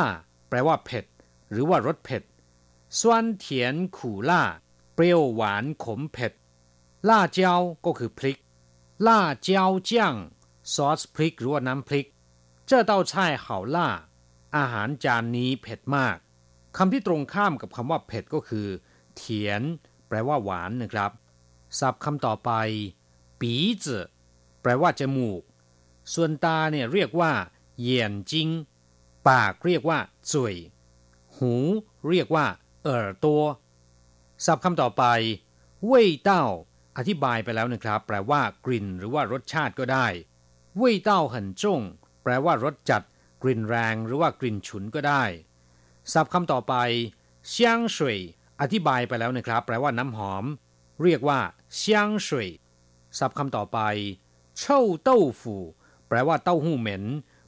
[0.49, 1.05] แปลว่าเผ็ด
[1.51, 2.23] หรือว่ารสเผ็ด
[2.99, 3.01] 酸
[3.43, 3.45] 甜
[3.97, 3.97] 苦
[4.29, 4.31] 辣
[4.94, 6.32] เปรี้ยวหวานขมเผ็ด
[7.08, 8.38] ล่าเจ้าก็คือพริก
[9.06, 10.14] ล่าเจ้าเจียง
[10.74, 12.08] ซอสพริกรือวน้ำพริก
[12.66, 13.88] เจ้าเต้าช่เห่าล่า
[14.56, 16.16] อาหารจานนี้เผ็ดมาก
[16.76, 18.66] คำที่ตรงข้ามกับคำว่าเผ็ดก็คือ
[19.16, 19.62] เถียน
[20.08, 21.10] แปลว่าหวานนะครับ
[21.78, 22.50] ศัพท์คำต่อไป
[23.40, 23.52] ปี
[23.84, 23.98] จื
[24.62, 25.42] แปลว่าจมูก
[26.14, 27.32] ส่วนตาเนี่ยเรียกว่า
[27.80, 28.48] เยียนจิง
[29.28, 29.98] ปากเรียกว่า
[30.32, 30.54] จุย
[31.36, 31.54] หู
[32.08, 32.46] เรียกว่า
[32.84, 33.40] เอ่อตัว
[34.44, 35.04] ศัพท์คำต่อไป
[35.86, 36.44] เว่ยเต้า
[36.98, 40.06] อธิบายไปแล้วนะครับ แปลว่ากลิ่นหรือว่ารสชาติก็ได้
[40.76, 41.80] เว่ยเต้าหันจง
[42.22, 43.02] แปลว่ารสจัด
[43.42, 45.22] กลิ่นแรงหรือว่ากลิ่นฉุนก็ได้
[46.12, 46.74] ศัพท์คำต่อไป
[47.48, 48.18] เซียงสวย
[48.60, 50.44] อธิบายไปแล้วนะครับ แปลว่าน้ำหอม
[51.02, 51.40] เรียกว่า
[51.76, 52.48] เซียงสวย
[53.18, 53.78] ศัพท์คำต่อไป
[54.58, 55.56] เช่าเต้าฝู
[56.08, 57.04] แปลว่าเต้าหู้เหม็น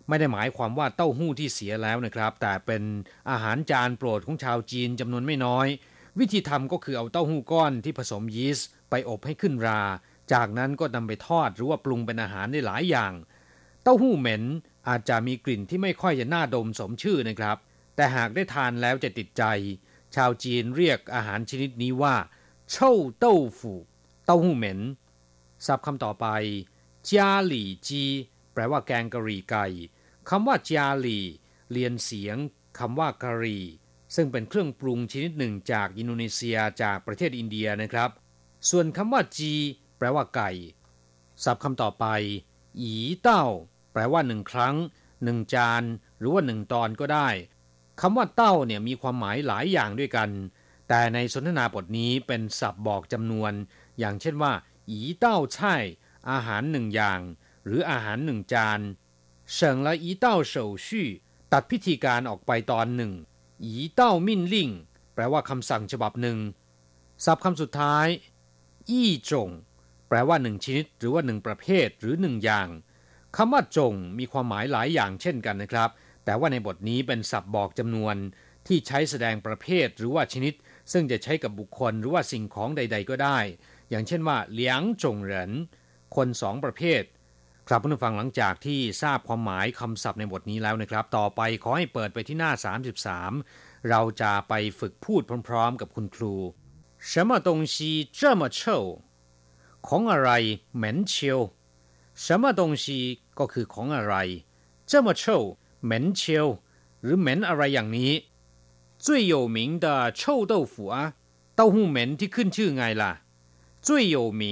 [0.08, 2.82] ไม่ได้หมายความว่าเต้าหู้ที่เสียแล้วนะครับ แต่เป็น
[3.30, 5.66] อาหารจานโปรดของชาวจีนจำนวนไม่น้อย
[6.18, 9.82] วิธีทำก็คือเอาเต้าหู้ก้อนที่ผสมยีสต์ไปอบให้ขึ้นรา
[10.32, 13.12] จากนั้นก็นำไปทอดหรือว่าปรุงเป็นอาหารได้หลายอย่าง
[13.82, 14.42] เต้าหู้เหม็น
[14.88, 17.56] อาจจะมีกลิ่นที่ไม่ค่อยจะน่าดมสมชื่อนะครับ
[17.96, 19.44] แต่หากได้ทานแล้วจะติดใจ
[20.14, 22.14] ชาวจีนเรียกอาหารชนิดนี้ว่า
[22.70, 23.72] เช่าเต้าฝู
[24.24, 24.80] เต้าหู้เหม็น
[25.66, 26.26] ศัพท์คำต่อไป
[27.08, 28.02] จาหลี่จี
[28.52, 29.66] แปลว่าแกงกะหรี่ไก่
[30.28, 31.24] คำว่าจาหลี่
[31.72, 32.36] เรียนเสียง
[32.78, 33.64] คำว่ากะหรี่
[34.16, 38.10] ซึ่งเป็นเครื่องปรุงชนิดหนึ่งจากอินโดนีเซียจากประเทศอินเดียนะครับ
[38.70, 39.52] ส่วนคำว่าจี
[39.98, 40.50] แปลว่าไก่
[41.44, 42.06] ศัพท์คำต่อไป
[42.80, 43.44] อีเต้า
[43.92, 44.74] แปลว่าหนึ่งครั้ง
[45.24, 45.82] หนึ่งจาน
[46.18, 47.28] หรือว่าหนึ่งตอนก็ได้
[48.00, 50.30] คำว่าเต้าเนี่ยมีความหมายหลายอย่างด้วยกัน
[50.88, 53.52] แต่ในสนทนาบทนี้เป็นศัพท์บอกจำนวน
[53.98, 54.52] อย่างเช่นว่า
[54.90, 55.74] อีเต้าใช่
[56.30, 57.20] อาหารหนึ่งอย่าง
[57.64, 58.80] หรืออาหารหนึ่งจาน
[59.52, 61.08] เฉิงและอีเต้าเฉาชี่
[61.52, 63.12] ตัดพิธีการออกไปตอนหนึ่ง
[63.62, 64.70] อีเต้ามิ่นลิ่ง
[65.14, 66.38] แปลว่าคำสั่งฉบับหนึ่ง
[67.24, 68.06] ศัพท์คำสุดท้าย
[68.90, 69.50] อี้จง
[70.08, 72.68] แปลว่าหนึ่งชนิด หรือว่าหนึ่งประเภทหรือหนึ่งอย่าง
[73.36, 75.90] คำว่าจงมีความหมายหลายอย่างเช่นกันนะครับ
[76.24, 78.16] แต่ว่าในบทนี้เป็นศัพท์บอกจำนวน
[78.66, 80.54] ที่ใช้แสดงประเภทหรือว่าชนิด
[80.92, 83.38] ซึ่งจะใช้กับบุคคลหรือว่าสิ่งของใด ๆ ก็ได้
[83.90, 85.52] อย่างเช่นว่าเหลียงจงเหริน
[86.16, 87.02] คนสองประเภท
[87.67, 92.51] ครับผู้ฟังหลังจากที่ทราบความหมายคำศัพท์ในบทนี้แล้วนะครับ ต่อไปขอให้เปิดไปที่หน้า
[93.21, 96.35] 33 เราจะไปฝึกพูดพร้อมๆ กับคุณครู
[97.09, 97.75] 什么东西
[98.19, 98.59] 这么臭
[99.87, 100.29] ของอะไร
[100.77, 101.39] เหม็นเชียว
[102.23, 102.85] 什么东西
[103.39, 104.15] ก็คือของอะไร
[104.89, 105.23] 这么臭
[105.85, 106.47] เหม็นเชียว
[107.01, 108.11] หรือเหม็นอะไรอย่างนี้
[109.05, 109.85] 最有名的
[110.19, 110.95] 臭豆腐啊
[111.55, 113.11] เต้าหู้เหม็นที่ขึ้นชื่อไงล่ะ
[113.85, 114.43] 最有名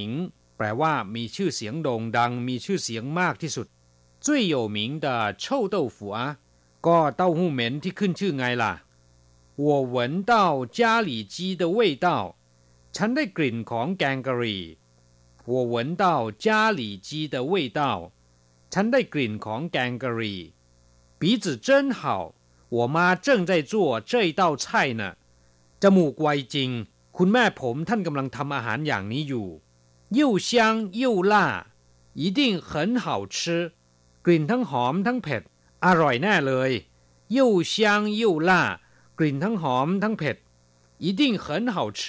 [0.57, 3.67] แปลว่ามีชื่อเสียงโด่งดัง มีชื่อเสียงมากที่สุด
[4.25, 5.07] 最有名的
[5.43, 6.19] 臭豆腐啊
[6.87, 8.73] ก็เต้าหู้เหม็นที่ขึ้นชื่อไงล่ะ
[9.65, 9.95] 我闻
[10.31, 10.33] 到
[10.77, 12.07] 家里鸡的味道
[12.95, 14.63] ฉันได้กลิ่นของแกงกะหรี่
[15.51, 16.05] 我闻到
[16.45, 17.81] 家里鸡的味道
[18.73, 20.39] ฉันได้กลิ่นของแกงกะหรี่
[21.19, 22.01] 鼻子真好
[22.69, 24.65] 我妈正在做这一道菜
[24.99, 25.03] 呢
[25.81, 26.69] จมูกไวจริง
[27.17, 29.47] คุณแม่ผมท่านกำลังทำอาหารอย่างนี้อยู่
[30.17, 30.49] 又香
[31.01, 31.33] 又辣
[32.21, 32.71] 一定很
[33.03, 33.05] 好
[33.35, 33.73] 吃
[34.25, 35.41] กลิ่นทั้งหอมทั้งเผ็ด
[35.85, 36.71] อร่อยแน่เลย
[37.37, 37.39] 又
[37.73, 37.75] 香
[38.21, 38.51] 又辣
[39.19, 40.37] กลิ่นทั้งหอมทั้งเผ็ด
[41.03, 42.01] 一定很好吃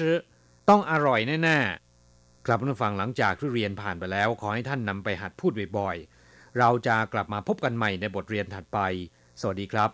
[0.68, 8.79] ต้องอร่อยแน่ๆกลับมาฟังหลังจากที่เรียนผ่านไปแล้ว ขอให้ท่านนำไปหัดพูดบ่อยๆ เราจะกลับมาพบกันใหม่ในบทเรียนถัดไป
[9.40, 9.90] สวัสดีครับ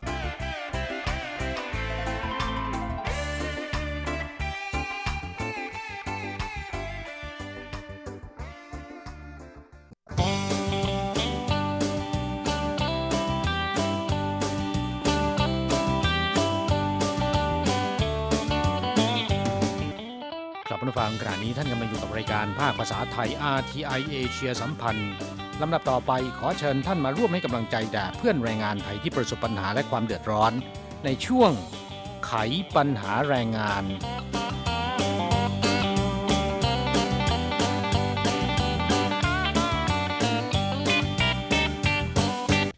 [20.84, 25.12] คุณผู้ฟังขณะนี้ท่านกำลังอยู่กับรายการภาคภาษาไทย RTI เอเชียสัมพันธ์
[25.62, 30.52] ลำดับต่อไปขอเชิญท่านมาร่วมให้กำลังใจแด่เพื่อนแรงงานไทยที่ประสบปัญหาและความเดือดร้อน
[31.06, 31.52] ในช่วง
[32.26, 32.34] ไข
[32.76, 33.84] ปัญหาแรงงาน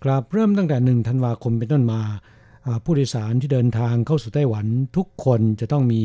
[0.04, 2.02] กราบเริ่มตั้งแต่หนึ่งธันวาคมเป็นต้นมา
[2.66, 4.66] อ่าผู้โดยสารที่เดินทางเข้าสู่ไต้หวัน
[4.98, 6.04] ทุกคนจะต้องมี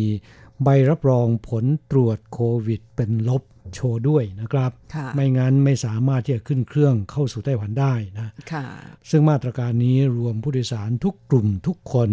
[0.65, 3.43] ใบรับรองผลตรวจโควิด เป็นลบ
[3.75, 8.65] โชว์ด้วยนะครับค่ะไม่งั้นไม่สามารถที่จะขึ้นเครื่องเข้าสู่ไต้หวันได้นะค่ะ
[9.11, 12.11] ซึ่งมาตรการนี้รวมผู้โดยสารทุกกลุ่มทุกคน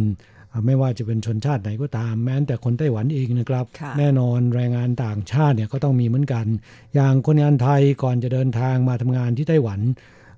[0.52, 6.46] อ่าไม่ว่าจะเป็นชนชาติไหนก็ตาม แม้แต่คนไต้หวันเองนะครับค่ะแน่นอนแรงงานต่างชาติเนี่ยก็ต้องมีเหมือนกัน
[6.96, 9.80] อย่างคนงานไทยก่อนจะเดินทางมาทำงานที่ไต้หวัน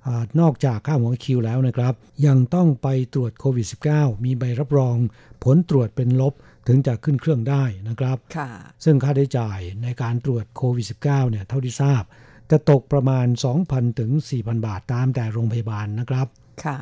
[0.08, 1.93] อานอกจากค่าหัวคิวแล้วนะครับ
[2.26, 4.96] ยังต้องไปตรวจโควิด -19 มีใบรับรอง
[5.43, 6.34] ผลตรวจเป็นลบ
[6.67, 8.49] ถึงจะขึ้นเครื่องได้นะครับค่ะ
[8.84, 12.03] ซึ่งค่าใช้จ่ายในการตรวจโควิด -19 เนี่ยเท่าที่ทราบ
[12.51, 13.27] จะตกประมาณ
[13.63, 16.27] 2,000 ถึง 4,000 บาทตามแต่โรงพยาบาลนะครับ
[16.65, 16.78] ค่ะ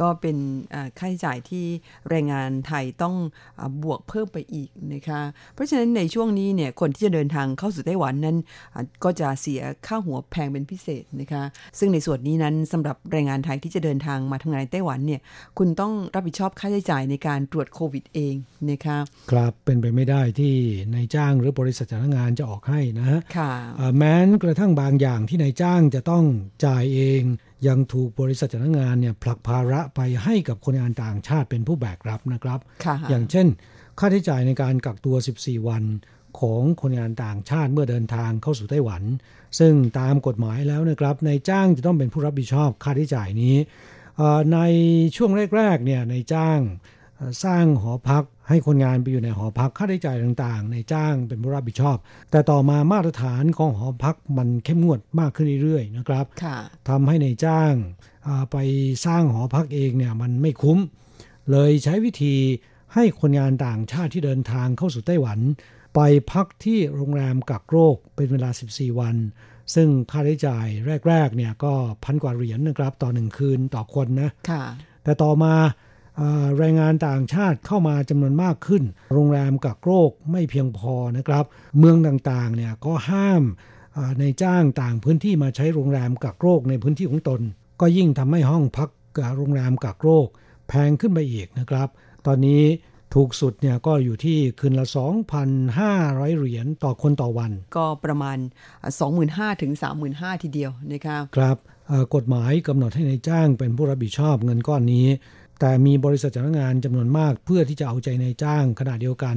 [0.00, 0.36] ก็เป็น
[0.74, 1.64] อ่าค่าใช้จ่ายที่
[2.10, 3.14] แรงงานไทยต้อง
[3.60, 5.20] อาบวกเพิ่มไปอีกนะคะ
[5.54, 8.36] เพราะฉะนั้นในช่วงนี้เนี่ยคนที่จะเดินทางเข้าสู่ไต้หวันนั้น
[8.74, 11.42] อ่าก็จะเสียค่าหัวแพงเป็นพิเศษนะคะ
[11.78, 15.20] ซึ่งในส่วนนี้นั้นสำหรับแรงงานไทยที่จะเดินทางมาทำงานในไต้หวันเนี่ย
[15.58, 18.34] คุณต้องรับผิดชอบค่าใช้จ่ายในการตรวจโควิดเอง
[18.70, 18.98] นะคะ
[19.30, 20.54] ครับเป็นไปไม่ได้ที่
[20.94, 26.24] นายจ้างหรือบริษัทจ้างงานจะออกให้นะฮะค่ะอ่าแม้นกระทั่งบางอย่างที่นายจ้างจะต้อง
[26.64, 27.22] จ่ายเอง
[27.66, 33.46] ยังถูกบริษัทจ้างงานเนี่ยผลักภาระไปให้กับคนงานต่างชาติเป็นผู้แบกรับนะครับค่ะอย่างเช่น
[33.98, 35.84] ค่าใช้จ่ายในการกักตัว 14 วัน
[36.40, 39.02] ของคนงานต่างชาติเมื่อเดินทางเข้าสู่ไต้หวัน
[39.58, 43.56] ซึ่งตามกฎหมายแล้วนะครับนายจ้างจะต้องเป็นผู้รับผิดชอบค่าใช้จ่ายนี้
[44.16, 44.58] เอ่อใน
[45.16, 46.72] ช่วงแรกๆเนี่ยนายจ้างเอ่อ
[47.44, 51.96] สร้างหอพักให้คนงานไปอยู่ในหอพักค่าใช้จ่ายต่างๆนายจ้างเป็นผู้รับผิดชอบ
[52.30, 56.56] แต่ต่อมามาตรฐานของหอพักมันเข้มงวดมากขึ้นเรื่อยๆนะครับค่ะ
[56.88, 57.72] ทำให้ในายจ้าง
[58.26, 58.56] อ่าไป
[59.06, 60.78] สร้างหอพักเองเนี่ยมันไม่คุ้ม
[61.50, 62.36] เลยใช้วิธี
[62.94, 65.38] ให้คนงานต่างชาติที่เดินทางเข้าสู่ไต้หวัน
[65.94, 66.00] ไป
[66.32, 69.16] พักที่โรงแรมกักโรคเป็นเวลา 14 วัน
[69.74, 70.66] ซึ่งค่าใช้จ่าย
[71.08, 71.72] แรกๆเนี่ยก็
[72.04, 74.64] พันกว่าเหรียญนะครับต่อหนึ่งคืนต่อคนนะค่ะ
[75.04, 75.66] แต่ต่อมาอ่า
[76.58, 81.44] แรงงานต่างชาติเข้ามาจำนวนมากขึ้น โรงแรมกักโรคไม่เพียงพอนะครับ
[81.78, 83.42] เมืองต่างๆเนี่ยก็ห้าม
[83.96, 87.40] อ่าในจ้างต่างพื้นที่มาใช้โรงแรมกักโรคในพื้นที่ของตน
[87.80, 90.26] ก็ยิ่งทำให้ห้องพักกับโรงแรมกักโรค
[90.68, 91.88] แพงขึ้นไปอีกนะครับ
[92.26, 92.62] ตอนนี้
[93.14, 94.86] ถูกสุดเนี่ยก็อยู่ที่คืนละ
[95.62, 98.38] 2,500 เหรียญต่อคนต่อวัน ก็ประมาณ
[99.00, 99.72] 25,000ถึง
[100.08, 101.56] 35,000 ทีเดียวนะคะครับ
[101.88, 105.06] เอ่อกฎหมายกำหนดให้ในายจ้างเป็นผู้รับผิดชอบเงินก้อนนี้
[105.60, 109.36] แต่มีบริษัทจ้างงานจำนวนมากเพื่อที่จะเอาใจในจ้างขณะเดียวกัน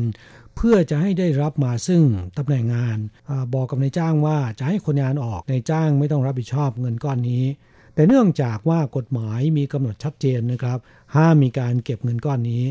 [0.55, 2.03] เพื่อจะให้ได้รับมาซึ่ง
[2.37, 2.97] ตำแหน่งงาน
[3.29, 7.45] อบอกกับนายจ้างว่าจะให้คนงานออกนายจ้างไม่ต้องรับผิดชอบเงินก้อนนี้
[7.93, 10.79] แต่เนื่องจากว่ากฎหมายมีกำหนดชัดเจนนะครับ
[11.15, 12.63] ห้ามมีการเก็บเงินก้อนนี้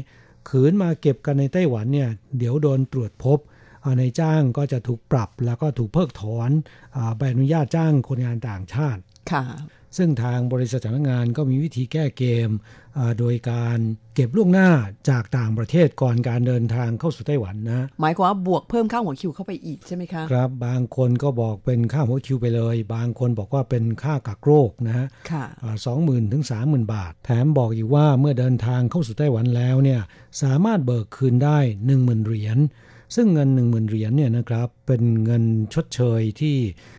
[0.48, 3.38] ขืนมาเก็บกันในไต้หวันเนี่ยเดี๋ยวโดนตรวจพบ
[4.00, 6.50] นายจ้างก็จะถูกปรับแล้วก็ถูกเพิกถอน
[6.96, 9.00] อใบอนุญาตจ้างคนงานต่างชาติ
[9.32, 9.44] ค่ะ
[9.96, 12.50] ซึ่งทางบริษัทจ้างงานก็มีวิธีแก้เกม
[12.98, 13.78] อ่าโดยการ
[14.14, 14.70] เก็บล่วงหน้า
[15.10, 25.44] จากต่างประเทศก่อนการเดินทางเข้าสู่ไต้หวันนะ หมายความว่าบวกเพิ่มค่าหัวคิวเข้าไปอีกใช่ไหมคะ ครับ บางคนก็บอกเป็นค่าหัวคิวไปเลย บางคนบอกว่าเป็นค่ากักโรคนะฮะค่ะ
[25.86, 30.00] สองหมื่นถึงสามหมื่นบาท แถมบอกอีกว่าเมื่อเดินทางเข้าสู่ไต้หวันแล้วเนี่ย
[30.42, 32.58] สามารถเบิกคืนได้หนึ่งหมื่นเหรียญ
[33.14, 36.56] ซึ่งเงิน 1 0,000 เหรียญเนี่ยนะครับเป็นเงินชดเชยที่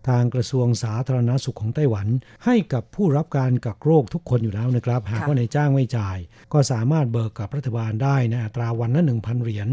[0.10, 2.08] ทางกระทรวงสาธารณสุขของไต้หวัน
[2.46, 6.18] ให้กับผู้รับการกักโรคทุกคนอยู่แล้วนะครับ หากว่าในายจ้างไม่จ่าย
[6.54, 9.70] ก็สามารถเบิกกับรัฐบาลได้นะอัตราวันละ1,000 เหรียญ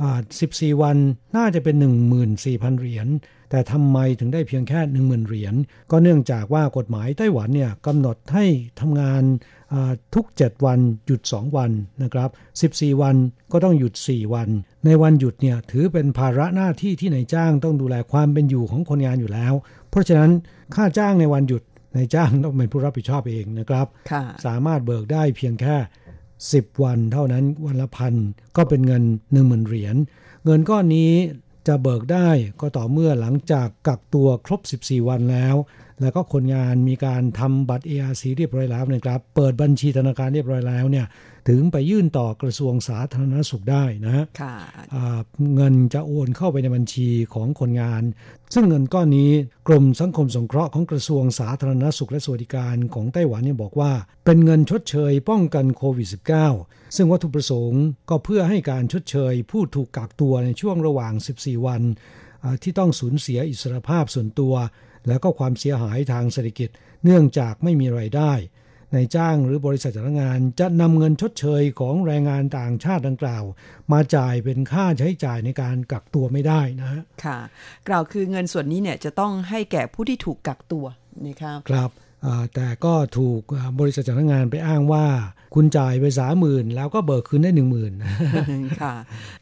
[0.00, 0.18] อ่า
[0.50, 0.96] 14 วัน
[1.36, 1.76] น่าจะเป็น
[2.28, 3.08] 14,000 เหรียญ
[3.50, 5.54] แต่ทำไมถึงได้เพียงแค่ 10,000 เหรียญ
[5.90, 8.44] ก็เนื่องจากว่ากฎหมายไต้หวันเนี่ยกำหนดให้
[8.80, 9.22] ทำงาน
[9.63, 9.63] อ่า
[10.14, 11.70] ทุก 7 วันหยุด 2 วัน
[12.02, 12.30] นะครับ
[12.74, 13.16] 14 วัน
[13.52, 14.48] ก็ต้องหยุด 4 วัน
[14.84, 19.52] ในวันหยุดเนี่ยถือเป็นภาระหน้าที่ที่นายจ้างต้องดูแลความเป็นอยู่ของคนงานอยู่แล้ว
[19.90, 20.30] เพราะฉะนั้น
[20.74, 21.62] ค่าจ้างในวันหยุด
[21.96, 25.76] นายจ้างต้องเป็นผู้รับผิดชอบเองนะครับค่ะสามารถเบิกได้เพียงแค่
[26.28, 28.14] 10 วันเท่านั้นวันละพัน
[28.56, 29.02] ก็เป็นเงิน
[29.32, 29.96] 1 0,000เหรียญ
[30.44, 31.12] เงินก้อนนี้
[31.66, 32.28] จะเบิกได้
[32.60, 35.56] ก็ต่อเมื่อหลังจากกักตัวครบ 14 วันแล้ว
[36.00, 41.06] แล้วก็คนงานมีการทำบัตร ARC เรียบร้อยแล้วนะครับ เปิดบัญชีธนาคารเรียบร้อยแล้วเนี่ย
[41.48, 44.54] ถึงไปยื่นต่อกระทรวงสาธารณสุขได้นะฮะค่ะ
[44.94, 45.18] อ่า
[45.54, 48.02] เงินจะโอนเข้าไปในบัญชีของคนงาน
[48.54, 49.30] ซึ่งเงินก้อนนี้
[49.68, 53.92] กรมสังคมสงเคราะห์ของกระทรวงสาธารณสุขและสวัสดิการของไต้หวันเนี่ยบอกว่า
[54.24, 56.08] เป็นเงินชดเชยป้องกันโควิด
[56.52, 61.82] -19 ซึ่งวัตถุประสงค์ก็เพื่อให้การชดเชยผู้ถูกกักตัวในช่วงระหว่าง 14 วัน
[62.44, 64.54] อ่าที่ต้องสูญเสียอิสรภาพส่วนตัว
[65.08, 66.68] แล้วก็ความเสียหายทางเศรษฐกิจ
[67.04, 68.32] เนื่องจากไม่มีไรายได้
[68.94, 73.44] นายจ้างหรือบริษัทจ้างงานจะนำเงินชดเชยของแรงงานต่างชาติดังกล่าว
[73.92, 77.38] มาจ่ายเป็นค่าใช้จ่ายในการกักตัวไม่ได้นะฮะค่ะ
[77.88, 80.84] กล่าวคือเงินส่วนนี้เนี่ยจะต้องให้แก่ผู้ที่ถูกกักตัว
[81.26, 82.03] นะครับครับอ่า
[82.54, 83.42] แต่ก็ถูก
[83.80, 85.04] บริษัทจ้างงานไปอ้างว่า
[85.54, 87.92] คุณจ่ายไปสามหมื่นแล้วก็เบิกคืนได้หนึ่งหมื่น
[88.82, 88.94] ค่ะ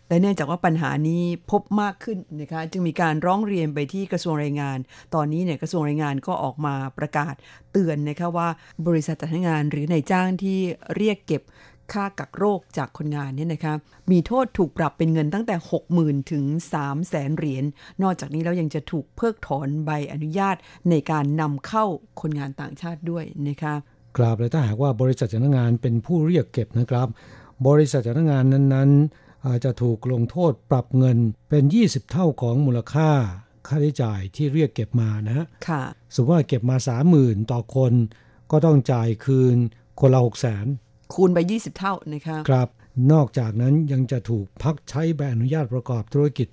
[0.09, 4.79] และเนื่องจากว่าปัญหานี้พบมากขึ้นนะคะจึงมีการร้องเรียนไปที่กระทรวงแรงงาน
[5.15, 7.35] ตอนนี้เนี่ยกระทรวงแรงงานก็ออกมาประกาศ
[7.73, 8.49] เตือนนะคะว่า
[8.87, 10.59] บริษัทจ้างงานหรือนายจ้างที่
[10.97, 11.43] เรียกเก็บ
[11.93, 13.75] ค่ากักโรคจากคนงานเนี่ยนะคะ
[14.11, 15.57] มีโทษถูกปรับเป็นเงินตั้งแต่
[15.95, 17.65] 60,000 ถึง 3 0 0แสนเหรียญ
[18.03, 20.57] นอกจากนี้แล้วยังจะถูกเพิกถอนใบอนุญาต
[20.91, 21.85] ในการนำเข้า
[22.21, 23.75] คนงานต่างชาติด้วยนะคะ
[24.17, 27.09] กราบเลยถ้าหากว่าบริษัทจ้างงานเป็นผู้เรียกเก็บนะครับ
[27.69, 31.19] บริษัทจ้างงานนั้นๆ อาจจะถูกลงโทษปรับเงิน
[31.51, 33.11] เป็น 20 เท่าของมูลค่า
[33.67, 35.83] ค่าใช้จ่ายที่เรียกเก็บมานะฮะค่ะ
[36.15, 36.77] สมมติว่าเก็บมา
[37.15, 37.93] 30,000 ต่อคน
[38.51, 39.57] ก็ต้องจ่ายคืน
[40.01, 42.69] คนละ6 0 0 0 0 คูณไป 20 เท่านะคะครับ
[43.13, 46.47] นอกจากนั้นยังจะถูกพักใช้ใบอนุญาตประกอบธุรกิจ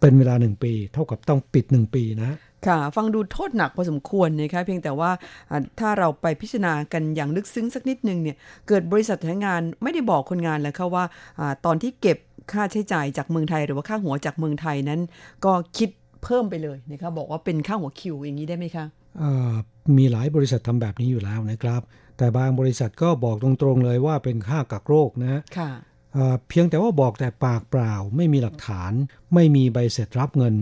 [0.00, 2.36] เป็นเวลา 1 ปี เท่ากับต้องปิด 1 ปีนะ
[2.66, 5.10] ค่ะ ฟังดูโทษหนักพอสมควรนะคะเพียงแต่ว่า
[5.50, 8.36] อ่าถ้าเราไปพิจารณากันอย่างลึกซึ้งสักนิดนึงเนี่ย
[8.68, 11.04] เกิดบริษัทจ้างงานไม่ได้บอกคนงานแล้วค่ะว่า
[11.38, 12.18] อาตอนที่เก็บ
[12.52, 15.00] ค่าใช้จ่ายจากเมืองไทย หรือว่าค่าหัวจากเมืองไทยนั้น
[15.44, 15.90] ก็คิด
[16.24, 18.84] เพิ่มไปเลยนะคะบอกว่าเป็นค่าหัวคิวอย่างนี้ได้ไหมคะ
[19.20, 19.52] อ่า
[19.98, 21.82] มีหลายบริษัททำแบบนี้อยู่แล้วนะครับ
[22.18, 25.70] แต่บางบริษัทก็บอกตรงๆเลยว่าเป็นค่ากักโรคนะค่ะ
[26.16, 28.92] อ่าเพียงแต่ว่าบอกแต่ปากเปล่าไม่มีหลักฐาน
[29.34, 30.54] ไม่มีใบเสร็จรับเงิน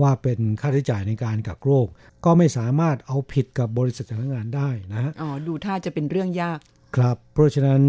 [0.00, 1.86] ว่าเป็นค่าใช้จ่ายในการกักโรค
[2.24, 6.58] ก็ไม่สามารถเอาผิดกับบริษัทจ้างงานได้นะฮะอ๋อดูท่าจะเป็นเรื่องยาก
[6.96, 7.82] ครับ เพราะฉะนั้น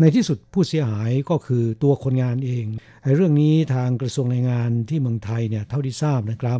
[0.00, 2.64] ในที่สุดผู้เสียหายก็คือตัวคนงานเอง
[3.02, 6.58] ไอ้เรื่องนี้ทางกระทรวงแรงงานที่เมืองไทยเนี่ยเท่าที่ทราบนะครับ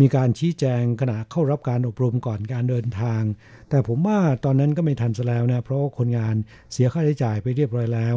[0.00, 3.22] มีการชี้แจงขณะเข้ารับการอบรมก่อนการเดินทาง
[3.70, 6.34] แต่ผมว่าตอนนั้นก็ไม่ทันซะแล้วนะ เพราะว่าคนงาน
[6.72, 8.16] เสียค่าใช้จ่ายไปเรียบร้อยแล้ว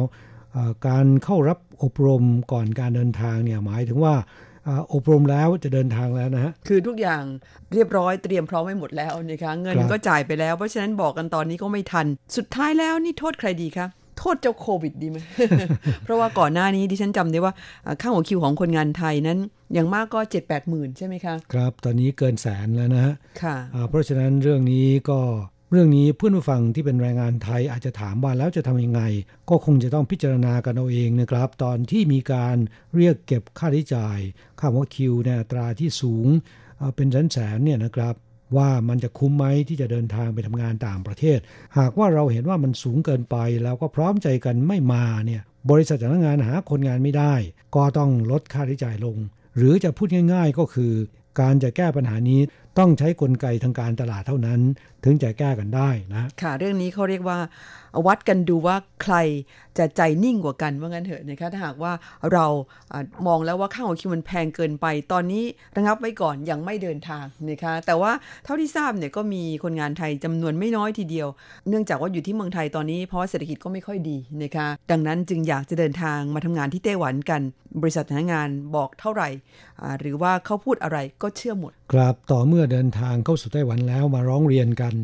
[0.52, 4.14] เอ่อการเข้ารับอบรมก่อนการเดินทางเนี่ยหมายถึงว่า
[4.68, 7.22] อ่าอบรมแล้วจะเดินทางแล้วนะฮะ คือทุกอย่าง
[7.72, 12.06] เรียบร้อยเตรียมพร้อมไว้หมดแล้วนะคะ เงินครับก็จ่ายไปแล้ว เพราะฉะนั้นบอกกันตอนนี้ก็ไม่ทัน
[12.36, 13.86] สุดท้ายแล้วนี่โทษใครดีคะ
[14.18, 15.18] โทษเจ้าโควิดดีไหม
[16.04, 17.52] เพราะว่าก่อนหน้านี้ดิฉันจำได้ว่า
[17.86, 19.38] อ่าค่าหัวคิวของคนงานไทยนั้น
[19.72, 25.20] อย่างมากก็7 8หมื่นใช่ไหมคะ ครับ ตอนนี้เกินแสนแล้วนะฮะค่ะอ่าเพราะฉะนั้นเรื่องนี้ก็
[25.70, 29.02] เรื่องนี้เพื่อนผู้ฟังที่เป็นแรงงานไทยอาจจะถามว่าแล้วจะทำยังไง
[29.50, 32.56] ก็คงจะต้องพิจารณากันเอาเองนะครับ ตอนที่มีการ
[32.96, 34.18] เรียกเก็บค่าใช้จ่าย
[34.58, 36.26] ค่าหัวคิวเนี่ยอัตราที่สูง
[36.80, 38.14] อ่าเป็นแสนแสนๆเนี่ยนะครับ
[38.56, 41.38] ว่ามันจะคุ้มไหมที่จะเดินทางไปทำงานต่างประเทศ
[41.78, 47.34] หากว่าเราเห็นว่ามันสูงเกินไปแล้วก็พร้อมใจกันไม่มาเนี่ยบริษัทจ้างงานหาคนงานไม่ได้
[47.74, 49.16] ก็ต้องลดค่าใช้จ่ายลง
[49.56, 50.92] หรือจะพูดง่าย ๆก็คือ
[51.40, 52.40] การจะแก้ปัญหานี้
[52.78, 54.60] ต้องใช้กลไกทางการตลาดเท่านั้น
[55.04, 57.38] ถึงจะแก้กันได้นะค่ะเรื่องนี้เขาเรียกว่า
[58.06, 59.16] วัดกันดูว่าใคร
[59.78, 61.92] จะใจนิ่งกว่ากันว่างั้นเถอะนะคะถ้าหากว่า
[62.32, 62.46] เรา
[63.26, 65.44] มองแล้วว่าค่าหัวคิวมันแพงเกินไป ตอนนี้
[65.76, 68.12] ระงับไว้ก่อนยังไม่เดินทางนะคะแต่ว่า
[68.44, 71.28] เท่าที่ทราบเนี่ยก็มีคนงานไทยจำนวนไม่น้อยทีเดียว
[71.68, 77.42] เนื่องจากว่าอยู่ที่เมืองไทยตอนนี้เพราะว่าเศรษฐกิจก็ไม่ค่อยดีนะคะดังนั้นจึงอยากจะเดินทางมาทำงานที่ไต้หวันกัน
[77.82, 79.28] บริษัทพนักงานบอกเท่าไหร่
[80.00, 84.94] หรือว่าเขาพูดอะไรก็เชื่อหมด ครับต่อเมื่อเดินทางเข้าสู่ไต้หวันแล้วมาร้องเรียนกัน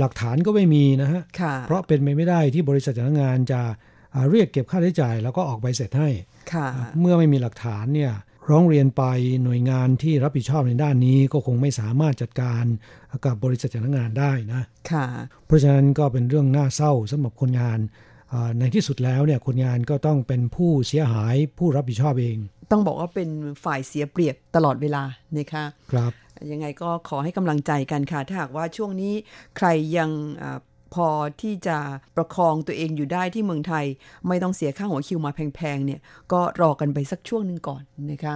[0.00, 3.60] หลักฐานก็ไม่มีนะฮะค่ะเพราะเป็นไปไม่ได้ที่บริษัทจ้างงานจะ
[4.14, 6.08] อ่าเรียกเก็บค่าใช้จ่าย แล้วก็ออกใบเสร็จให้
[6.52, 6.66] ค่ะ
[7.00, 8.12] เมื่อไม่มีหลักฐานเนี่ย
[8.50, 9.04] ร้องเรียนไป
[9.44, 12.64] หน่วยงานที่รับผิดชอบในด้านนี้ก็คงไม่สามารถจัดการ
[13.24, 15.06] กับบริษัทจ้างงานได้นะค่ะ
[15.46, 17.78] เพราะฉะนั้นก็เป็นเรื่องน่าเศร้าสำหรับคนงาน
[18.32, 22.38] อ่าในที่สุดแล้วเนี่ยคนงานก็ต้องเป็นผู้เสียหายผู้รับผิดชอบเอง
[22.70, 23.30] ต้องบอกว่าเป็น
[23.64, 25.02] ฝ่ายเสียเปรียบตลอดเวลา
[25.36, 26.12] นะคะครับ
[26.52, 29.14] ยังไงก็ขอให้กำลังใจกันค่ะ ถ้าหากว่าช่วงนี้
[29.56, 30.10] ใครยัง
[30.42, 30.44] อ
[30.94, 31.08] พอ
[31.42, 31.78] ที่จะ
[32.16, 33.84] ประคองตัวเองอยู่ได้ที่เมืองไทย
[34.28, 36.00] ไม่ต้องเสียค่าหัวคิวมาแพงๆเนี่ย
[36.32, 38.34] ก็รอกันไปสักช่วงหนึ่งก่อนนะคะ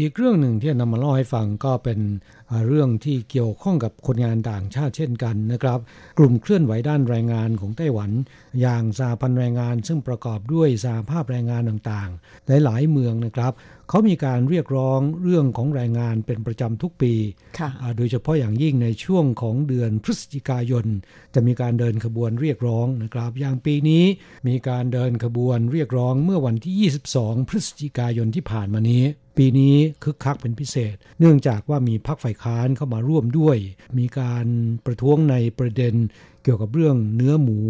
[0.00, 2.00] อีกเรื่องหนึ่งที่นำมาเล่าให้ฟังก็เป็น
[2.68, 5.78] เรื่องที่เกี่ยวข้องกับคนงานต่างชาติเช่นกันนะครับ
[6.18, 8.10] กลุ่มเคลื่อนไหวด้านแรงงานของไต้หวัน
[8.60, 13.52] อย่างสาพันแรงงานซึ่งประกอบด้วยสาภาพแรงงานต่างๆ หลายๆเมืองนะครับ
[13.88, 17.14] เขามีการเรียกร้องเรื่องของแรงงานเป็นประจำทุกปี
[17.96, 20.86] โดยเฉพาะอย่างยิ่งในช่วงของเดือนพฤศจิกายน
[21.34, 24.04] จะมีการเดินขบวนเรียกร้องนะครับ อย่างปีนี้
[24.48, 29.02] มีการเดินขบวนเรียกร้องเมื่อวันที่ 22 พฤศจิกายนที่ผ่านมานี้
[29.42, 33.56] ปีนี้คึกคักเป็นพิเศษ เนื่องจากว่ามีพักฝ่ายค้านเข้ามาร่วมด้วย
[33.98, 34.46] มีการ
[34.86, 35.94] ประท้วงในประเด็น
[36.42, 37.60] เกี่ยวกับเรื่องเนื้อหมู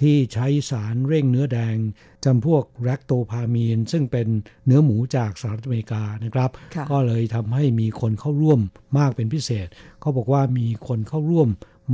[0.00, 1.76] ที่ใช้สารเร่งเนื้อแดง
[2.24, 4.28] จำพวกแรคโตพามีน ซึ่งเป็น
[4.66, 6.50] เนื้อหมูจากสหรัฐอเมริกานะครับ
[6.90, 8.60] ก็เลยทำให้มีคนเข้าร่วม
[8.98, 9.68] มากเป็นพิเศษ
[10.00, 11.48] เขาบอกว่ามีคนเข้าร่วม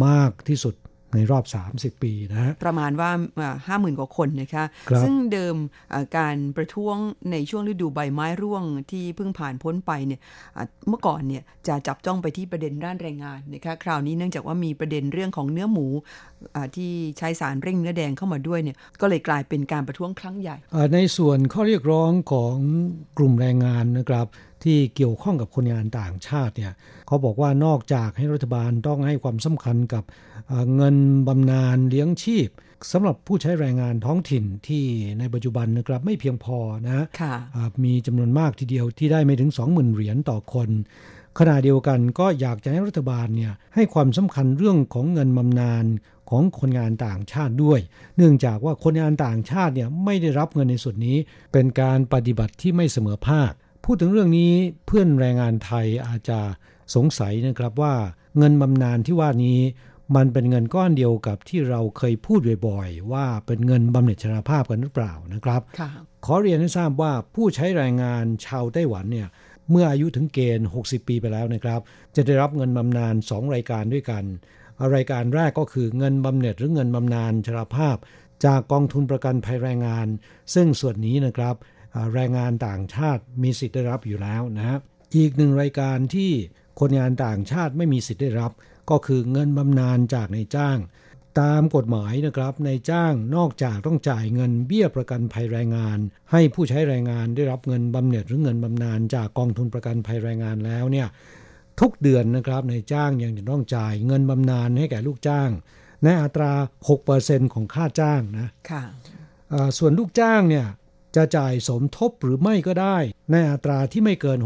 [0.07, 0.75] มากที่สุด
[1.15, 1.45] ในรอบ
[1.75, 3.11] 30 ปีนะประมาณว่า
[3.67, 5.57] ห้าหมื่นกว่าคนนะคะคซึ่งเดิม
[6.19, 6.97] การประท้วง
[7.33, 10.21] ในช่วงฤดูใบไม้ร่วงที่เพิ่งผ่านพ้นไปเนี่ย
[10.89, 15.87] เมื่อก่อนเนี่ยจะจับจ้องไปที่ประเด็นด้านแรงงานนะคะคราวนี้เนื่องจากว่ามีประเด็นเรื่องของเนื้อหมู
[16.77, 20.57] ที่ใช้สารเร่งเนื้อแดงเข้ามาด้วยเนี่ยก็เลยกลายเป็นการประท้วงครั้งใหญ่
[20.95, 22.57] ในส่วนข้อเรียกร้องของ
[23.19, 24.27] กลุ่มแรงงานนะครับ
[24.65, 26.73] ที่เกี่ยวข้องกับคนงานต่างชาติเนี่ย
[27.07, 30.05] เขาบอกว่านอกจากให้รัฐบาลต้องให้ความสำคัญกับ
[30.77, 30.97] เงิน
[31.29, 32.49] บำนาญเลี้ยงชีพ
[32.93, 34.85] สำหรับผู้ใช้แรงงานท้องถิ่นที่
[35.19, 36.59] ในปัจจุบันนะครับไม่เพียงพอ
[36.89, 37.05] นะ
[37.85, 40.71] มีจำนวนมากทีเดียวที่ได้ไม่ถึง 20,000 เหรียญต่อคน
[41.39, 45.85] ขณะเดียวกันก็อยากจะให้รัฐบาลเนี่ยให้ความสำคัญเรื่องของเงินบำนาญ
[46.31, 47.81] ของคนงานต่างชาติด้วย
[48.17, 51.17] เนื่องจากว่าคนงานต่างชาติเนี่ยไม่ได้รับเงินในส่วนนี้
[51.53, 53.53] เป็นการปฏิบัติที่ไม่เสมอภาค
[53.85, 54.53] พูดถึงเรื่องนี้
[54.87, 56.41] เพื่อนแรงงานไทยอาจจะ
[56.95, 57.95] สงสัยนะครับว่า
[58.39, 59.61] เงินบำนาญที่ว่านี้
[60.17, 65.63] มันเป็นเงินก้อนเดียวกับที่เราเคยพูดบ่อยๆ ว่าเป็นเงินบำเหน็จชราภาพกันหรือเปล่านะครับ
[66.25, 69.29] ขอเรียนให้ทราบว่าผู้ใช้แรงงานชาวไต้หวันเนี่ย
[69.71, 71.81] เมื่ออายุถึงเกณฑ์ 60 ปีไปแล้วนะครับ
[72.17, 74.25] จะได้รับเงินบำนาญ2รายการด้วยกัน
[74.95, 77.97] รายการแรกก็คือเงินบำเหน็จหรือเงินบำนาญชราภาพ
[78.45, 80.07] จากกองทุนประกันภัยแรงงาน
[80.55, 81.55] ซึ่งส่วนนี้นะครับ
[82.15, 84.79] แรงงานต่างชาติมีสิทธิ์ได้รับอยู่แล้วนะฮะ
[85.17, 86.31] อีกหนึ่งรายการที่
[86.81, 88.53] คนงานต่างชาติไม่มีสิทธิ์ได้รับ
[88.91, 90.79] ก็คือเงินบำนาญจากนายจ้าง
[91.41, 95.99] ตามกฎหมายนะครับนายจ้างนอกจากต้องจ่ายเงินเบี้ยประกันภัยแรงงาน
[96.33, 101.09] ให้ผู้ใช้แรงงานได้รับเงินบำเหน็จหรือเงินบำนาญจากกองทุนประกันภัยแรงงานแล้วเนี่ย
[101.81, 105.51] ทุกเดือนนะครับนายจ้างยังจะต้องจ่ายเงินบำนาญให้แก่ลูกจ้าง
[106.05, 106.53] ในอัตรา
[107.03, 108.83] 6%ของค่าจ้างนะ ค่ะ
[109.79, 110.67] ส่วนลูกจ้างเนี่ย
[111.17, 112.97] จะจ่ายสมทบหรือไม่ก็ได้
[113.31, 114.39] ในอัตราที่ไม่เกิน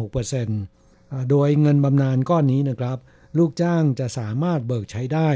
[0.63, 2.99] 6%โดยเงินบำนาญก้อนนี้นะครับ
[3.39, 5.31] ลูกจ้างจะสามารถเบิกใช้ได้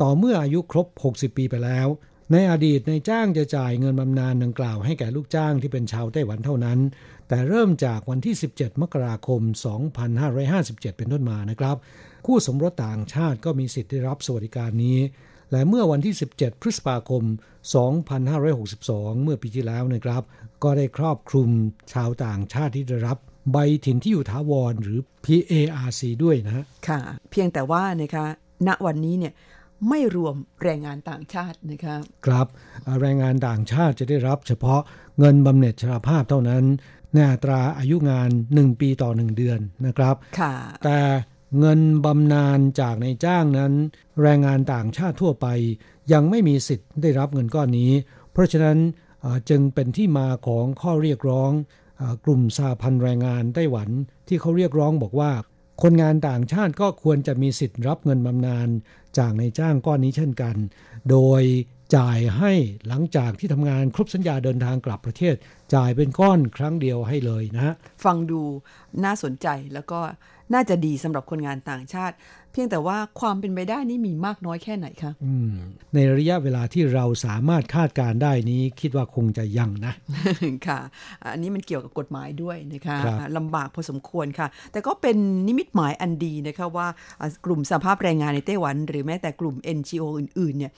[0.00, 1.88] ต่อเมื่ออายุครบ 60 ปีไปแล้ว
[2.32, 6.78] ในอดีตในจ้างจะจ่ายเงินบำนาญดังกล่าวให้แก่ลูกจ้างที่เป็นชาวไต้หวันเท่านั้น
[7.28, 9.40] แต่เริ่มจากวันที่ 17 มกราคม
[10.20, 11.76] 2557 เป็นต้นมานะครับ
[12.26, 14.98] คู่สมรสต่างชาติก็มีสิทธิ์ได้รับสวัสดิการนี้
[15.52, 17.22] และเมื่อวันที่ 17 พฤษภาคม
[18.04, 20.22] 2562 เมื่อปีที่แล้วนะครับ
[20.62, 21.48] ก็ได้ครอบคลุม
[21.92, 23.18] ชาวต่างชาติที่ได้รับ
[23.52, 28.26] ใบถิ่นที่อยู่ถาวรหรือ PARC ด้วยนะค่ะ เพียงแต่ว่านะคะ
[28.66, 29.32] ณวันนี้เนี่ย
[29.88, 32.46] ไม่รวมแรงงานต่างชาตินะคะครับ
[33.00, 34.80] แรงงานต่างชาติจะได้รับเฉพาะ
[35.18, 36.64] เงินบำเหน็จชราภาพเท่านั้น
[37.12, 40.98] ในอัตราอายุงาน 1 ปีต่อ 1 เดือนนะครับค่ะแต่
[41.58, 43.72] เงินบำนาญจากในจ้างนั้น
[44.22, 45.46] แรงงานต่างชาติทั่วไป
[46.12, 47.92] ยังไม่มีสิทธิ์ได้รับเงินก้อนนี้
[48.32, 48.78] เพราะฉะนั้น
[49.48, 51.52] จึงเป็นที่มาของข้อเรียกร้อง
[52.24, 53.88] กลุ่มสาพันธ์แรงงานไต้หวัน
[54.28, 55.32] ที่เขาเรียกร้องบอกว่า
[55.82, 58.68] คนงานต่างชาติก็ควรจะมีสิทธิ์รับเงินบำนาญ
[59.18, 60.56] จากในจ้างก้อนนี้เช่นกัน
[61.10, 61.42] โดย
[61.96, 62.52] จ่ายให้
[62.88, 65.34] หลังจากที่ทำงานครบสัญญาเดินทางกลับประเทศ
[65.74, 68.40] จ่ายเป็นก้อนครั้งเดียวให้เลยนะฟังดู
[69.04, 70.00] น่าสนใจแล้วก็
[70.54, 72.14] น่าจะดีสำหรับคนงานต่างชาติ
[72.52, 75.12] เพียงแต่ว่าความเป็นไปได้นี้มีมากน้อยแค่ไหนคะ
[75.94, 79.92] ในระยะเวลาที่เราสามารถคาดการได้นี้คิดว่าคงจะยังนะ
[80.66, 80.80] ค่ะ
[81.32, 82.96] อันนี้มันเกี่ยวกับกฎหมายด้วยนะคะ
[83.36, 85.16] ลำบากพอสมควรค่ะ แต่ก็เป็น
[85.48, 86.88] นิมิตหมายอันดีนะคะว่า
[87.44, 90.72] กลุ่มสภาพแรงงานในไต้หวัน หรือแม้แต่กลุ่ม NGO อื่นๆเนี่ย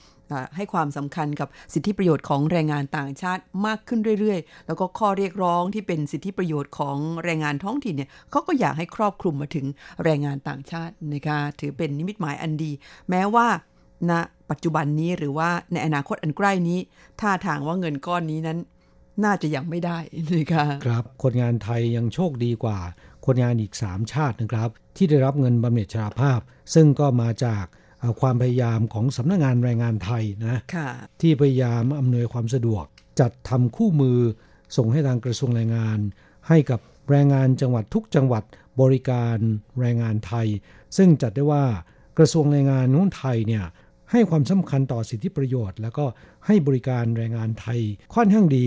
[0.55, 9.65] ให้ความสำคัญกับสิทธิประโยชน์ของแรงงานต่างชาติมากขึ้นเรื่อยๆ แล้วก็ข้อเรียกร้องที่เป็นสิทธิประโยชน์ของแรงงานท้องถิ่นเนี่ยเขาก็อยากให้ครอบคลุมมาถึง
[10.03, 12.71] แรงงานต่างชาตินะคะถือเป็นนิมิตหมายอันดี
[13.09, 13.47] แม้ว่า
[14.09, 14.19] ณนะ
[14.49, 16.79] ปัจจุบันนี้หรือว่าในอนาคตอันใกล้นี้
[17.21, 18.59] ท่าทางว่าเงินก้อนนี้นั้น
[19.23, 19.99] น่าจะยังไม่ได้
[20.33, 22.79] นะคะครับคนงานไทยยังโชคดีกว่า
[23.25, 26.39] คนงานอีก 3 ชาตินะครับ ที่ได้รับเงินบำเหน็จชราภาพ
[26.73, 27.65] ซึ่งก็มาจาก
[28.21, 30.57] ความพยายามของสำนักงงานแรงงานไทยนะ
[31.21, 32.85] ที่พยายามอำนวยความสะดวก
[33.19, 34.19] จัดทำคู่มือ
[34.77, 35.99] ส่งให้ทางกระทรวงแรงงาน
[36.47, 36.79] ให้กับ
[37.09, 38.43] แรงงานจังหวัดทุกจังหวัด
[38.81, 39.37] บริการ
[39.79, 40.47] แรงงานไทย
[40.97, 41.65] ซึ่งจัดได้ว่า
[42.17, 43.65] กระทรวงแรงงานนู้นไทยเนี่ย
[44.11, 46.05] ให้ความสำคัญต่อสิทธิประโยชน์ แล้วก็
[46.45, 47.79] ให้บริการแรงงานไทย
[48.15, 48.65] ค่อนข้างดี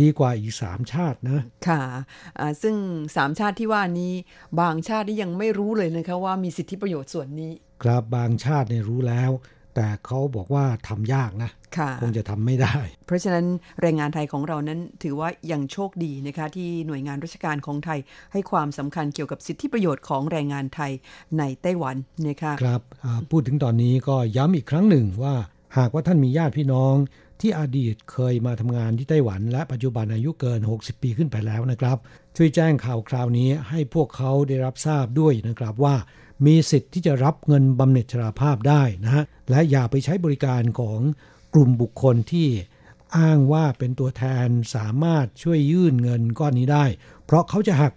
[0.00, 1.82] ดีกว่าอีกสามชาตินะ ค่ะ
[2.38, 2.76] อ่าซึ่ง
[3.16, 4.12] สามชาติที่ว่านี้
[4.60, 7.52] บางชาติที่ยังไม่รู้เลยนะคะว่ามีสิทธิประโยชน์ส่วนนี้
[7.84, 9.30] ครับบางชาติเนี่ยรู้แล้ว
[9.74, 12.76] แต่เขาบอกว่าทำยากนะค่ะคงจะทำไม่ได้
[13.06, 13.46] เพราะฉะนั้น
[13.80, 17.98] แรงงานไทยของเรานั้นถือว่ายังโชคดีนะคะที่หน่วยงานราชการของไทย
[18.32, 20.92] ให้ความสำคัญเกี่ยวกับสิทธิประโยชน์ของแรงงานไทย
[21.38, 21.96] ในไต้หวัน
[22.28, 25.34] นะคะครับอ่าพูดถึงตอนนี้ก็ย้ำอีกครั้งหนึ่งว่า
[25.78, 26.94] หากว่าท่านมีญาติพี่น้อง
[27.40, 31.98] ที่อดีตเคยมาทำงานที่ไต้หวัน และปัจจุบันอายุเกิน 60 ปีขึ้นไปแล้วนะครับ
[32.36, 35.94] ช่วยแจ้งข่าวคราวนี้ให้พวกเขาได้รับทราบด้วยนะครับว่า
[36.46, 41.00] มีสิทธิ์ที่จะรับเงินบำเหน็จชราภาพได้นะฮะและอย่าไปใช้บริการของ
[41.54, 42.48] กลุ่มบุคคลที่
[43.16, 46.84] อ้างว่าเป็นตัวแทนสามารถช่วยยื่นเงินก้อนนี้ได้
[47.24, 47.92] เพราะเขาจะหัก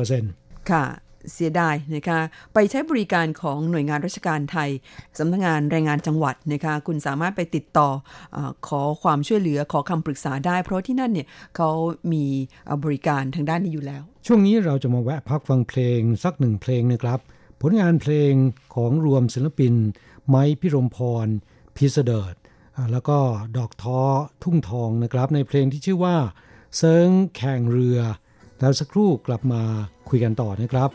[0.00, 0.84] 40-50%ค่ะ
[1.32, 2.20] เสียดายนะคะ
[2.54, 4.70] ไปใช้บริการของหน่วยงานราชการไทย
[5.18, 7.88] สำนักงานแรงงานจังหวัดนะคะคุณสามารถไปติดต่อ
[8.36, 11.70] อขอความช่วยเหลือขอคำปรึกษาได้ เพราะที่นั่นเนี่ยเขา
[12.12, 12.24] มี
[12.84, 17.18] บริการทางด้านนี้อยู่แล้ว ช่วงนี้เราจะมาแวะพักฟังเพลงสักหนึ่งเพลงนะครับ
[17.60, 18.32] ผลงานเพลง
[18.74, 19.74] ของรวมศิลปิน
[20.28, 21.26] ไม้พิรมพร
[21.76, 22.36] พิสเดิร์ด
[22.92, 23.18] แล้วก็
[23.56, 24.00] ดอกท้อ
[24.42, 26.16] ทุ่งทองนะครับ ในเพลงที่ชื่อว่า
[26.76, 27.98] เซิงแข่งเรือ
[28.60, 29.62] แล้วสักครู่กลับมา
[30.08, 30.90] คุยกันต่อนะครับ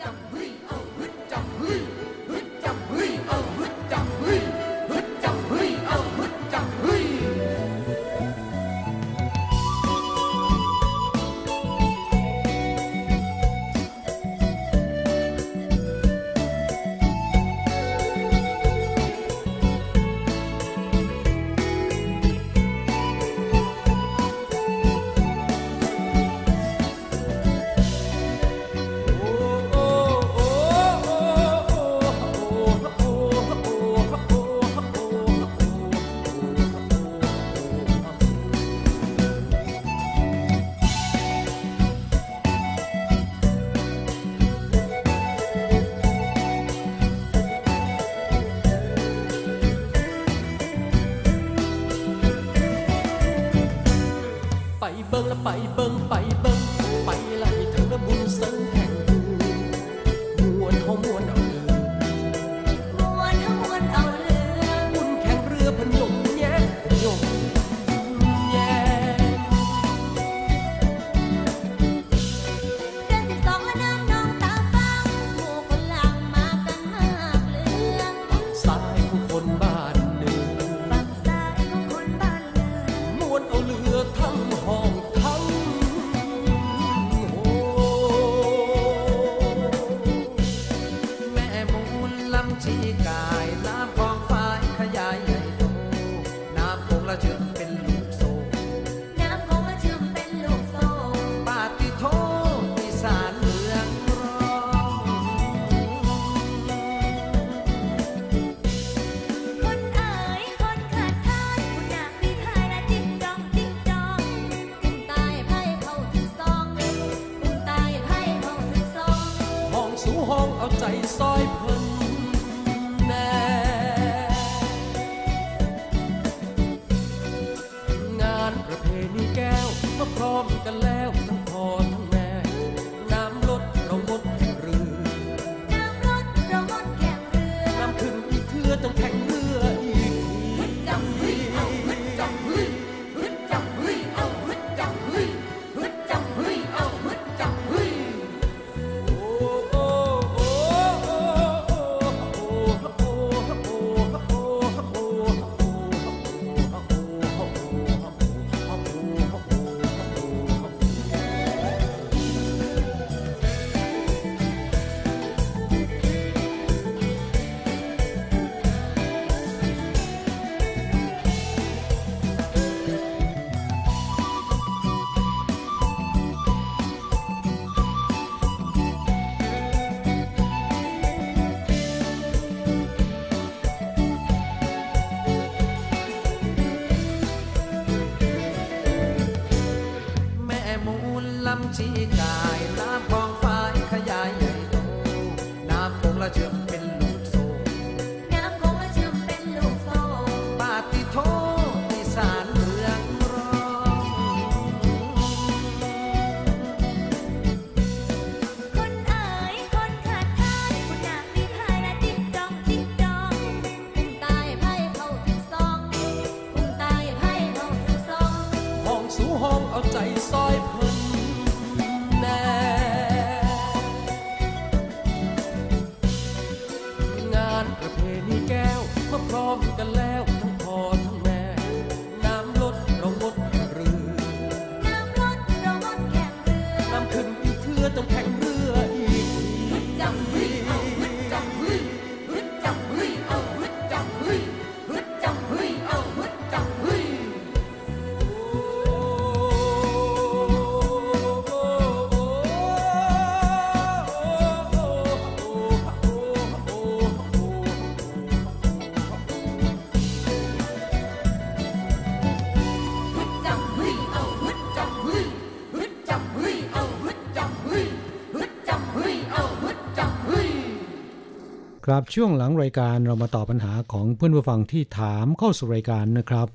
[271.86, 276.48] ครับช่วงหลังรายการเรามาตอบปัญหาของเพื่อนผู้ฟังที่ถามเข้าสู่รายการนะครับ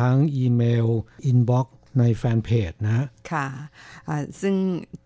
[0.00, 0.86] ทั้งอีเมล
[1.26, 1.66] อินบ็อก
[1.98, 3.46] ในแฟนเพจนะค่ะ
[4.08, 4.54] อ่าซึ่ง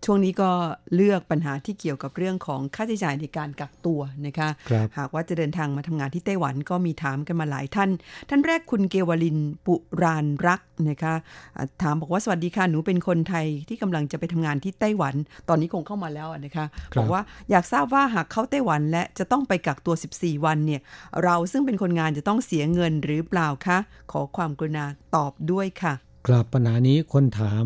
[0.05, 0.51] ช่วงนี้ก็
[0.95, 7.89] เลือกปัญหาที่เกี่ยวกับเรื่องของค่าใช้จ่ายในการกักตัวนะคะครับหากว่าจะเดินทางมาทำงานที่ไต้หวันก็มีถามกันมาหลายท่าน
[8.29, 11.13] ท่านแรกคุณเกวลินปุรานรักนะคะ
[11.57, 15.15] อ่าถามบอกว่าสวัสดีค่ะ หนูเป็นคนไทยที่กำลังจะไปทำงานที่ไต้หวัน
[15.49, 20.81] ตอนนี้คงเข้ามาแล้วนะคะครับบอกว่าอยากทราบว่าหากเข้าไต้หวันและจะต้องไปกักตัว 14 วันเนี่ย
[21.23, 23.77] เราซึ่งเป็นคนงานจะต้องเสียเงินหรือเปล่าคะ
[24.11, 24.85] ขอความกรุณา
[25.15, 25.93] ตอบด้วยค่ะ
[26.25, 27.65] ครับปัญหานี้คนถาม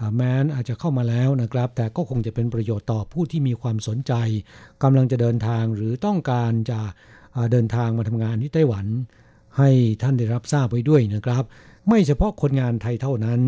[0.00, 4.12] อ่าแม้นอาจจะเข้ามาแล้วนะครับ แต่ก็คงจะเป็นประโยชน์ต่อผู้ที่มีความสนใจ
[4.82, 6.80] กำลังจะเดินทางหรือต้องการจะ
[7.36, 8.86] อ่าเดินทางมาทำงานที่ไต้หวัน
[9.58, 9.70] ให้
[10.02, 11.44] ท่านได้รับทราบไว้ด้วยนะครับ
[11.88, 13.40] ไม่เฉพาะคนงานไทยเท่านั้น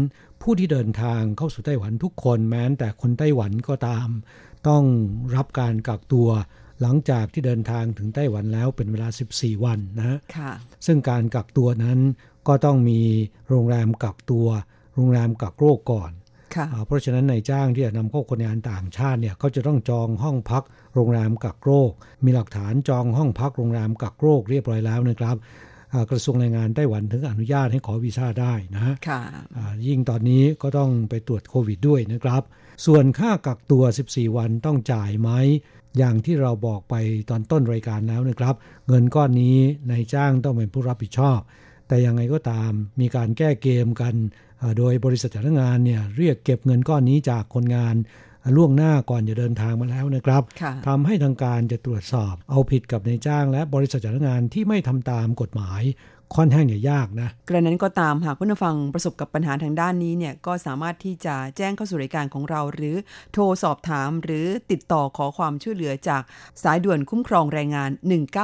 [0.42, 4.08] ผู้ที่เดินทางเข้าสู่ไต้หวันทุกคนแม้แต่คนไต้หวันก็ตาม
[4.68, 4.84] ต้อง
[5.36, 6.28] รับการกักตัว
[6.82, 10.52] หลังจากที่เดินทางถึงไต้หวันแล้วเป็นเวลา 14 วันนะค่ะ
[10.86, 11.98] ซึ่งการกักตัวนั้น
[12.48, 13.00] ก็ต้องมี
[13.48, 14.48] โรงแรมกักตัว
[14.94, 16.10] โรงแรมกักโรคก่อน
[16.54, 21.90] ค่ะอาเพราะฉะนั้นนายจ้างที่จะนำเข้าคนงานต่างชาติเนี่ยเขาจะต้องจองห้องพัก โรงแรมกักโรค
[22.24, 25.36] มีหลักฐานจองห้องพักโรงแรมกักโรคเรียบร้อยแล้วนะครับ
[25.92, 29.20] อ่ากระทรวงแรงงานไต้หวันถึงอนุญาตให้ขอวีซ่าได้นะฮะค่ะ
[29.56, 32.42] อ่ายิ่งตอนนี้ก็ต้องไปตรวจโควิดด้วยนะครับ
[32.86, 35.30] ส่วนค่ากักตัว 14 วันต้องจ่ายไหม
[35.98, 36.94] อย่างที่เราบอกไป
[37.30, 38.54] ตอนต้นรายการแล้วนะครับ
[38.88, 39.56] เงินก้อนนี้
[39.90, 41.38] นายจ้างต้องเป็นผู้รับผิดชอบ
[41.88, 42.70] แต่ยังไงก็ตาม
[43.00, 44.14] มีการแก้เกมกัน
[44.62, 47.94] อ่าโดยบริษัทจ้างงานเนี่ยเรียกเก็บเงินก้อนนี้จากคนงาน
[48.42, 55.82] อ่าล่วงหน้าก่อนจะเดินทางมาแล้วนะครับค่ะทำให้ทางการจะตรวจสอบเอาผิดกับนายจ้าง และบริษัทจ้างงานที่ไม่ทำตามกฎหมาย
[56.36, 62.96] ค่อนข้างจะยากนะกระนั้นก็ตามหากผู้ฟังประสบกับปัญหาทางด้านนี้เนี่ยก็สามารถที่จะแจ้งเข้าสู่รายการของเรา หรือ
[63.32, 66.22] โทรสอบถามหรือติดต่อขอความช่วยเหลือจาก
[66.62, 67.90] สายด่วนคุ้มครองแรงงาน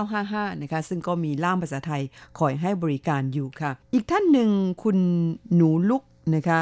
[0.03, 2.03] 1955 นะคะ ซึ่งก็มีล่ามภาษาไทย
[2.39, 4.51] คอยให้บริการอยู่ค่ะ อีกท่านหนึ่ง
[4.83, 4.99] คุณ
[5.55, 6.03] หนูลุก
[6.35, 6.61] นะคะ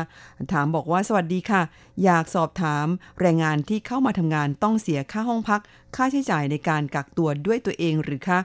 [0.52, 1.62] ถามบอกว่าสวัสดีค่ะ
[2.04, 2.86] อยากสอบถาม
[3.20, 5.60] แรงงานที่เข้ามาทำงานต้องเสียค่าห้องพัก
[5.96, 8.38] ค่าใช้จ่ายในการกักตัวด้วยตัวเองหรือคะ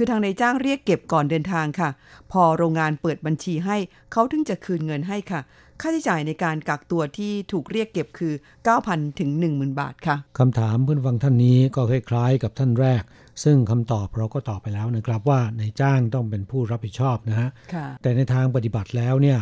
[0.00, 1.90] คือทางนายจ้างเรียกเก็บก่อนเดินทางค่ะ
[2.32, 3.76] พอโรงงานเปิดบัญชีให้
[4.12, 5.40] เขาถึงจะคืนเงินให้ค่ะ
[5.80, 8.34] ค่าใช้จ่ายในการกักตัวที่ถูกเรียกเก็บคือ
[8.76, 13.02] 9,000 ถึง 10,000 บาทค่ะคำถามเพื่อนฟังท่านนี้ก็คล้ายๆ กับท่านแรก
[13.44, 19.38] ซึ่งคำตอบเราก็ตอบไปแล้วนะครับว่านายจ้างต้องเป็นผู้รับผิดชอบนะฮะค่ะแต่ในทางปฏิบัติแล้วเนี่ย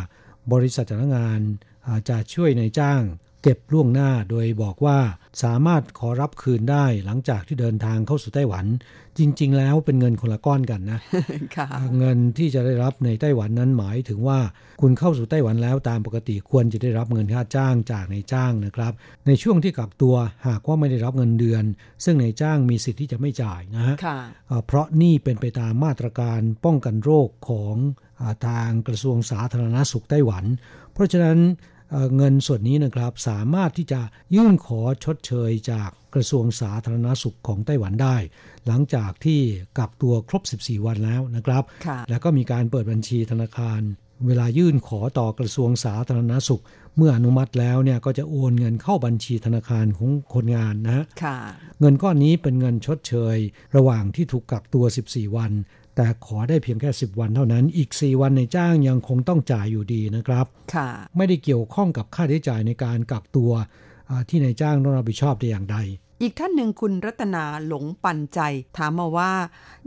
[0.53, 1.39] บริษัทจ้างงาน
[1.85, 3.01] อ่าจะช่วยนายจ้าง
[3.43, 4.97] เก็บล่วงหน้าโดยบอกว่า
[5.43, 8.65] สามารถขอรับคืนได้หลังจากที่เดินทางเข้าสู่ไต้หวัน
[9.17, 10.99] จริง ๆ แล้วเป็นเงินคนละก้อนกันนะ
[11.55, 11.67] ค่ะ
[11.97, 14.39] เงินที่จะได้รับในไต้หวันนั้นหมายถึงว่า
[14.81, 18.93] คุณเข้าสู่ไต้หวันแล้วตามปกติควรจะได้รับเงินค่าจ้างจากนายจ้างนะครับ
[19.27, 20.15] ในช่วงที่กักตัว
[20.47, 21.63] หากว่าไม่ได้รับเงินเดือน
[22.03, 24.17] ซึ่งนายจ้างมีสิทธิ์ที่จะไม่จ่ายนะฮะค่ะ
[24.47, 27.75] เอ่อเพราะนี่เป็นไปตามมาตรการป้องกันโรคของ
[28.21, 30.45] อาทางกระทรวงสาธารณสุขไต้หวัน
[30.93, 31.39] เพราะฉะนั้น
[31.91, 34.01] เอ่อเงินส่วนนี้นะครับสามารถที่จะ
[34.35, 38.17] ยื่นขอชดเชยจากกระทรวงสาธารณสุขของไต้หวันได้
[38.67, 39.39] หลังจากที่
[39.77, 43.81] กักตัวครบ 14 วันแล้วนะครับค่ะแล้วก็มีการเปิดบัญชีธนาคาร
[44.27, 46.63] เวลายื่นขอต่อกระทรวงสาธารณสุข
[46.97, 51.37] เมื่ออนุมัติแล้วเนี่ยก็จะโอนเงินเข้าบัญชีธนาคารของคนงานนะฮะค่ะ
[51.79, 53.37] เงินก้อนนี้เป็นเงินชดเชย
[53.75, 55.51] ระหว่างที่ถูกกักตัว 14 วัน
[55.99, 63.51] แต่ขอได้เพียงแค่ 10 วันเท่านั้น อีก 4 วันในจ้างยังคงต้องจ่ายอยู่ดีนะครับ ค่ะ ไม่ได้เกี่ยวข้องกับค่าใช้จ่ายในการกักตัว
[64.09, 65.77] อ่าที่นายจ้างต้องรับผิดชอบแต่อย่างใด
[66.21, 68.39] อีกท่านหนึ่งคุณรัตนาหลงปันใจ
[68.77, 69.31] ถามมาว่า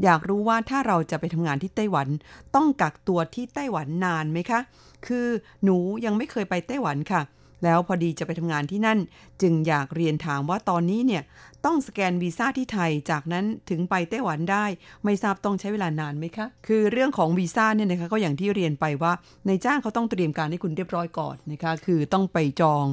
[0.02, 2.08] อยากรู้ว่าถ้าเราจะไปทำงานที่ไต้หวัน
[2.54, 4.60] ต้องกักตัวที่ไต้หวันนานไหมคะ
[5.06, 5.26] คือ
[5.64, 7.22] หนูยังไม่เคยไปไต้หวันค่ะ
[7.64, 8.98] แล้วพอดีจะไปทำงานที่นั่น
[9.42, 11.22] จึงอยากเรียนถามว่าตอนนี้เนี่ย
[11.66, 14.64] ต้องสแกนวีซ่าที่ไทย จากนั้นถึงไปไต้หวันได้
[15.04, 19.12] ไม่ทราบต้องใช้เวลานานไหมคะ คือเรื่องของวีซ่าเนี่ยนะคะก็อย่างที่เรียนไปว่า
[19.46, 22.84] ในจ้างเขาต้องเตรียมการให้คุณเรียบร้อยก่อนนะคะคือต้องไปจอง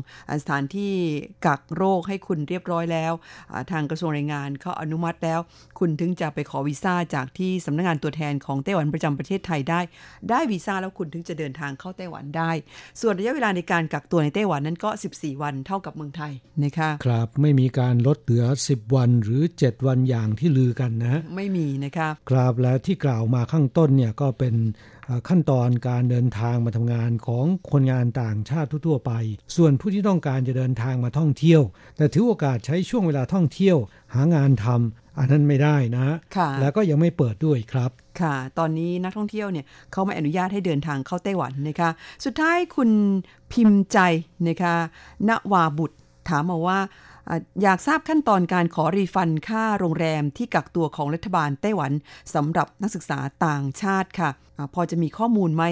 [0.42, 0.94] สถานที่
[1.46, 3.14] กักโรคให้คุณเรียบร้อยแล้ว
[3.72, 5.40] ทางกระทรวงแรงงานเขาอนุมัติแล้ว
[5.80, 9.82] คุณถึงจะไปขอวีซ่าจากที่สำนักงานตัวแทนของไต้หวันประจำประเทศไทยได้
[10.30, 12.52] ได้วีซ่าแล้วคุณถึงจะเดินทางเข้าไต้หวันได้
[13.02, 24.56] ส่วนระยะเวลาในการกักตัวในไต้หวันนั้นก็ 14 วันเท่ากับเมืองไทยนะคะครับไม่มีการลดเหลือ10วันหรือ7วันอย่างที่ลือกันนะ ไม่มีนะคะครับและที่กล่าวมาข้างต้นเนี่ยก็เป็น
[25.06, 29.12] เอ่อขั้นตอนการเดินทางมาทำงานของคนงานต่างชาติทั่วๆไป
[29.56, 31.62] ส่วนผู้ที่ต้องการจะเดินทางมาท่องเที่ยว
[31.98, 33.78] แต่ถือโอกาสใช้ช่วงเวลาท่องเที่ยว
[34.14, 37.92] หางานทำอันนั้นไม่ได้นะค่ะแล้วก็ยังไม่เปิดด้วยครับ
[38.22, 41.90] ค่ะ ตอนนี้นักท่องเที่ยวเนี่ยเขาไม่อนุญาตให้เดินทางเข้าไต้หวันนะคะ
[42.26, 42.90] สุดท้ายคุณ
[43.52, 44.00] พิมพ์ใจ
[44.48, 44.76] นะคะ
[45.30, 45.98] ณวาบุตร
[46.30, 46.80] ถามมาว่า
[47.62, 51.92] อยากทราบขั้นตอนการขอ refund ค่าโรงแรมที่กักตัวของรัฐบาลไต้หวัน
[52.34, 54.30] สำหรับนักศึกษาต่างชาติค่ะ
[54.74, 55.64] พอจะมีข้อมูลไหม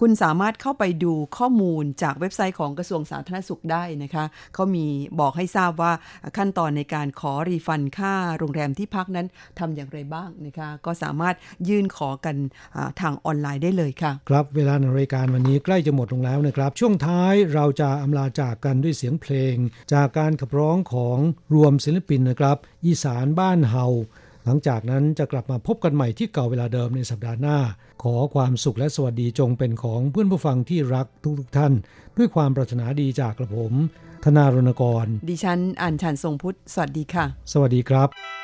[0.00, 4.24] คุณสามารถเข้าไปดูข้อมูลจากเว็บไซต์ของกระทรวงสาธารณสุขได้นะคะ
[4.54, 4.86] เขามี
[5.20, 5.92] บอกให้ทราบว่า
[6.36, 9.26] ขั้นตอนในการขอ refund ค่าโรงแรมที่พักนั้น
[9.58, 11.34] ทำอย่างไรบ้างนะคะ ก็สามารถ
[11.68, 12.36] ยื่นขอกัน
[13.00, 19.56] ทางออนไลน์ได้เลยค่ะ ครับเวลาในรายการวันนี้ใกล้จะหมดลงแล้วนะครับ ช่วงท้ายเราจะอำลาจากกันด้วยเสียงเพลง
[19.92, 21.18] จากการขับร้องของ
[21.54, 22.56] รวมศิลปินนะครับ
[22.86, 23.86] อีสานบ้านเฮา
[24.44, 27.58] หลังจากนั้นจะกลับมาพบกันใหม่ที่เก่าเวลาเดิมในสัปดาห์หน้า
[28.02, 31.06] ขอความสุขและสวัสดีจงเป็นของเพื่อนผู้ฟังที่รัก
[31.38, 31.72] ทุกๆท่าน
[32.16, 33.72] ด้วยความปรารถนาดีจากกระผม
[34.24, 38.43] ธนารณกร ดิฉันอ่านชันทรงพุทธ สวัสดีค่ะ สวัสดีครับ